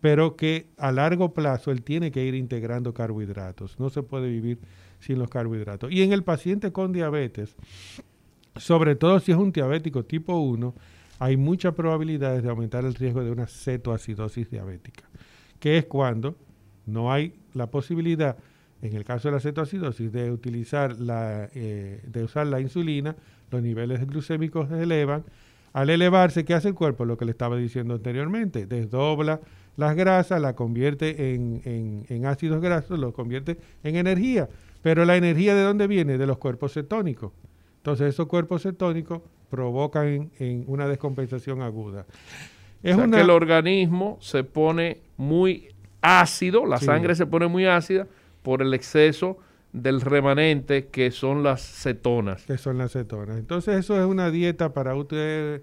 [0.00, 3.78] pero que a largo plazo él tiene que ir integrando carbohidratos.
[3.78, 4.58] No se puede vivir
[5.00, 5.92] sin los carbohidratos.
[5.92, 7.56] Y en el paciente con diabetes,
[8.56, 10.74] sobre todo si es un diabético tipo 1,
[11.18, 15.04] hay muchas probabilidades de aumentar el riesgo de una cetoacidosis diabética,
[15.58, 16.36] que es cuando
[16.86, 18.36] no hay la posibilidad,
[18.82, 23.16] en el caso de la cetoacidosis, de utilizar la, eh, de usar la insulina,
[23.50, 25.24] los niveles glucémicos se elevan.
[25.72, 27.04] Al elevarse, ¿qué hace el cuerpo?
[27.04, 29.40] Lo que le estaba diciendo anteriormente, desdobla
[29.76, 31.60] las grasas, la convierte en,
[32.08, 34.48] en, ácidos grasos, lo convierte en energía.
[34.82, 36.16] Pero la energía de dónde viene?
[36.16, 37.32] De los cuerpos cetónicos.
[37.78, 39.20] Entonces esos cuerpos cetónicos
[39.50, 42.06] provocan en, una descompensación aguda.
[42.82, 45.68] Es que el organismo se pone muy
[46.00, 48.06] ácido, la sangre se pone muy ácida
[48.42, 49.38] por el exceso
[49.72, 52.44] del remanente que son las cetonas.
[52.44, 53.38] Que son las cetonas.
[53.38, 55.62] Entonces eso es una dieta para usted,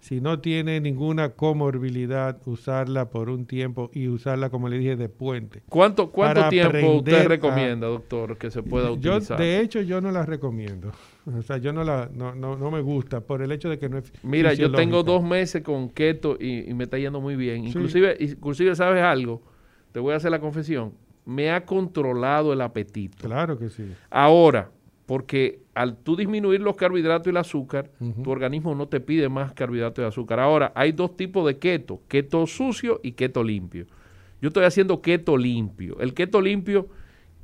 [0.00, 5.08] si no tiene ninguna comorbilidad, usarla por un tiempo y usarla, como le dije, de
[5.08, 5.62] puente.
[5.68, 9.38] ¿Cuánto, cuánto tiempo usted recomienda, doctor, que se pueda utilizar?
[9.38, 10.92] Yo, de hecho, yo no la recomiendo.
[11.26, 13.98] O sea, yo no la, no, no, me gusta por el hecho de que no
[13.98, 17.64] es Mira, yo tengo dos meses con keto y, me está yendo muy bien.
[17.64, 19.42] Inclusive, inclusive, ¿sabes algo?
[19.92, 20.92] te voy a hacer la confesión,
[21.28, 23.28] me ha controlado el apetito.
[23.28, 23.84] Claro que sí.
[24.08, 24.70] Ahora,
[25.04, 27.90] porque al tú disminuir los carbohidratos y el azúcar,
[28.24, 30.40] tu organismo no te pide más carbohidratos y azúcar.
[30.40, 33.84] Ahora, hay dos tipos de keto, keto sucio y keto limpio.
[34.40, 36.00] Yo estoy haciendo keto limpio.
[36.00, 36.88] El keto limpio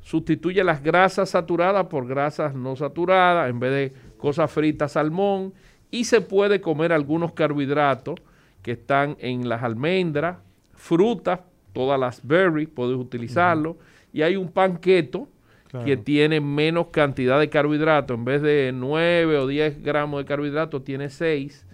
[0.01, 5.53] sustituye las grasas saturadas por grasas no saturadas, en vez de cosas fritas, salmón,
[5.91, 8.15] y se puede comer algunos carbohidratos
[8.63, 10.39] que están en las almendras,
[10.73, 11.41] frutas,
[11.75, 13.77] todas las berries, puedes utilizarlo.
[14.11, 15.27] Y hay un pan keto
[15.83, 18.17] que tiene menos cantidad de carbohidratos.
[18.17, 21.65] En vez de 9 o 10 gramos de carbohidratos, tiene 6.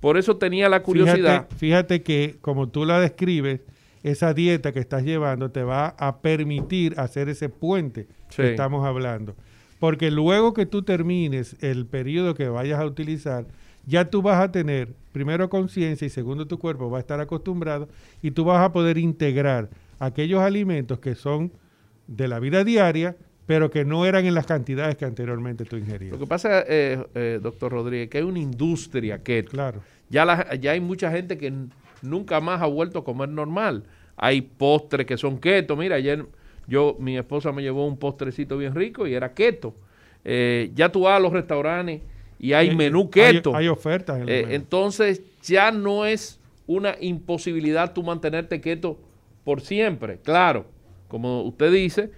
[0.00, 1.48] Por eso tenía la curiosidad.
[1.56, 3.60] Fíjate, que, como tú la describes,
[4.04, 9.34] esa dieta que estás llevando te va a permitir hacer ese puente que estamos hablando.
[9.80, 13.46] Porque luego que tú termines el periodo que vayas a utilizar,
[13.86, 17.88] ya tú vas a tener primero conciencia y segundo tu cuerpo va a estar acostumbrado
[18.22, 19.68] y tú vas a poder integrar
[19.98, 21.50] aquellos alimentos que son
[22.06, 23.16] de la vida diaria,
[23.46, 26.12] pero que no eran en las cantidades que anteriormente tú ingerías.
[26.12, 29.80] Lo que pasa, eh, eh, doctor Rodríguez, que hay una industria que claro.
[30.08, 31.52] ya, ya hay mucha gente que
[32.00, 33.82] nunca más ha vuelto a comer normal.
[34.16, 35.74] Hay postres que son keto.
[35.74, 36.26] Mira, ayer
[36.68, 39.74] yo, mi esposa me llevó un postrecito bien rico y era keto.
[40.24, 42.02] Eh, ya tú vas a los restaurantes
[42.38, 43.54] y hay menú keto.
[43.54, 44.20] Hay, ofertas.
[44.26, 48.98] Eh, entonces ya no es una imposibilidad tú mantenerte keto
[49.44, 50.18] por siempre.
[50.22, 50.66] Claro,
[51.08, 52.10] como usted dice,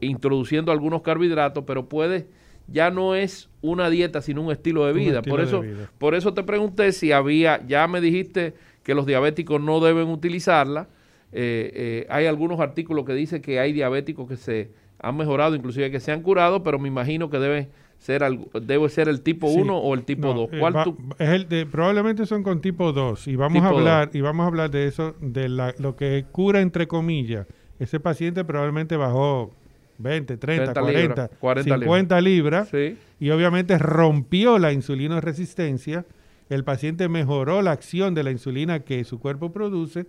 [0.00, 2.26] introduciendo algunos carbohidratos, pero puede
[2.68, 5.22] ya no es una dieta, sino un estilo de vida.
[5.22, 5.62] por eso,
[5.98, 10.88] por eso te pregunté si había, ya me dijiste que los diabéticos no deben utilizarla.
[11.32, 15.90] Eh, eh, hay algunos artículos que dicen que hay diabéticos que se han mejorado, inclusive
[15.90, 18.22] que se han curado, pero me imagino que deben ser
[18.62, 20.50] debe ser el tipo 1 o el tipo 2.
[20.52, 24.44] Eh, es el de, probablemente son con tipo 2 y vamos a hablar y vamos
[24.44, 27.46] a hablar de eso de lo que cura entre comillas.
[27.78, 29.52] Ese paciente probablemente bajó
[29.98, 31.30] 20, 30, 40,
[31.62, 32.70] 50 libras,
[33.18, 36.04] y obviamente rompió la insulina resistencia.
[36.48, 40.06] El paciente mejoró la acción de la insulina que su cuerpo produce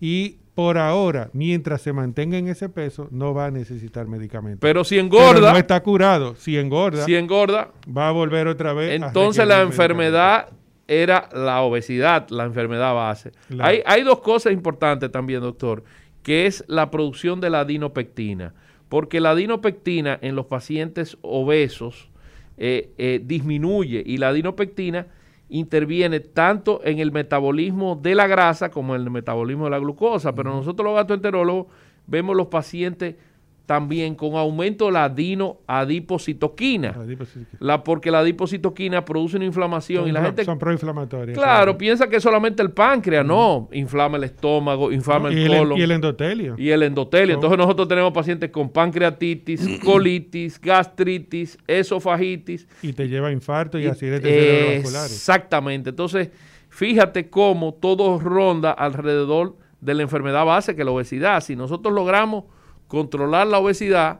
[0.00, 4.60] y por ahora, mientras se mantenga en ese peso, no va a necesitar medicamentos.
[4.60, 5.52] Pero si engorda...
[5.52, 6.34] no está curado.
[6.36, 7.06] Si engorda...
[7.06, 7.72] Si engorda...
[7.88, 9.00] Va a volver otra vez.
[9.00, 10.50] Entonces la enfermedad
[10.86, 13.32] era la obesidad, la enfermedad base.
[13.58, 15.82] Hay, hay dos cosas importantes también, doctor,
[16.22, 18.52] que es la producción de la dinopectina.
[18.90, 22.10] Porque la dinopectina en los pacientes obesos
[22.58, 25.06] eh, eh, disminuye y la dinopectina
[25.50, 30.34] interviene tanto en el metabolismo de la grasa como en el metabolismo de la glucosa.
[30.34, 31.66] Pero nosotros los gastroenterólogos
[32.06, 33.16] vemos los pacientes
[33.70, 36.92] también con aumento de la adino-adipocitoquina.
[37.60, 40.44] La, porque la adipocitoquina produce una inflamación y la gente...
[40.44, 41.38] Son proinflamatorias.
[41.38, 43.68] Claro, piensa que solamente el páncreas, no.
[43.70, 45.78] Inflama el estómago, inflama el colon.
[45.78, 46.56] y el endotelio.
[46.58, 47.36] Y el endotelio.
[47.36, 52.66] Entonces nosotros tenemos pacientes con pancreatitis, colitis, gastritis, esofagitis.
[52.82, 55.12] Y te lleva a infarto y, acidez cerebrovasculares.
[55.12, 55.90] Exactamente.
[55.90, 56.30] Entonces,
[56.70, 61.40] fíjate cómo todo ronda alrededor de la enfermedad base, que es la obesidad.
[61.40, 62.46] Si nosotros logramos
[62.90, 64.18] controlar la obesidad,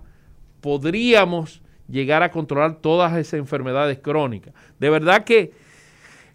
[0.61, 4.55] podríamos llegar a controlar todas esas enfermedades crónicas.
[4.79, 5.51] De verdad que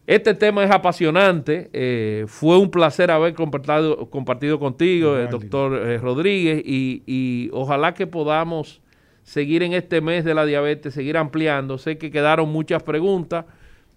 [0.06, 1.70] este tema es apasionante.
[1.72, 8.06] Eh, fue un placer haber compartido, compartido contigo, el doctor eh, Rodríguez, y, ojalá que
[8.06, 8.82] podamos
[9.24, 11.78] seguir en este mes de la diabetes, seguir ampliando.
[11.78, 13.46] Sé que quedaron muchas preguntas,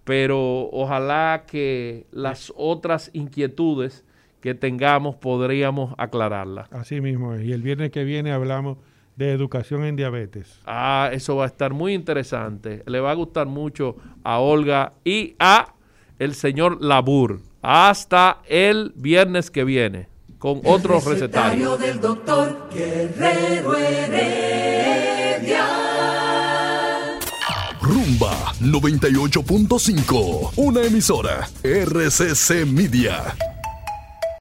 [0.04, 4.04] pero ojalá que las otras inquietudes
[4.40, 6.68] que tengamos podríamos aclararla.
[6.70, 7.44] Así mismo es.
[7.44, 8.78] Y el viernes que viene hablamos
[9.16, 10.60] de educación en diabetes.
[10.64, 12.82] Ah, eso va a estar muy interesante.
[12.86, 15.74] Le va a gustar mucho a Olga y a
[16.18, 17.40] el señor Labur.
[17.60, 20.08] Hasta el viernes que viene
[20.38, 21.76] con otro recetario.
[21.76, 25.66] del doctor Guerrero Heredia.
[27.80, 33.34] Rumba 98.5, una emisora RCC Media.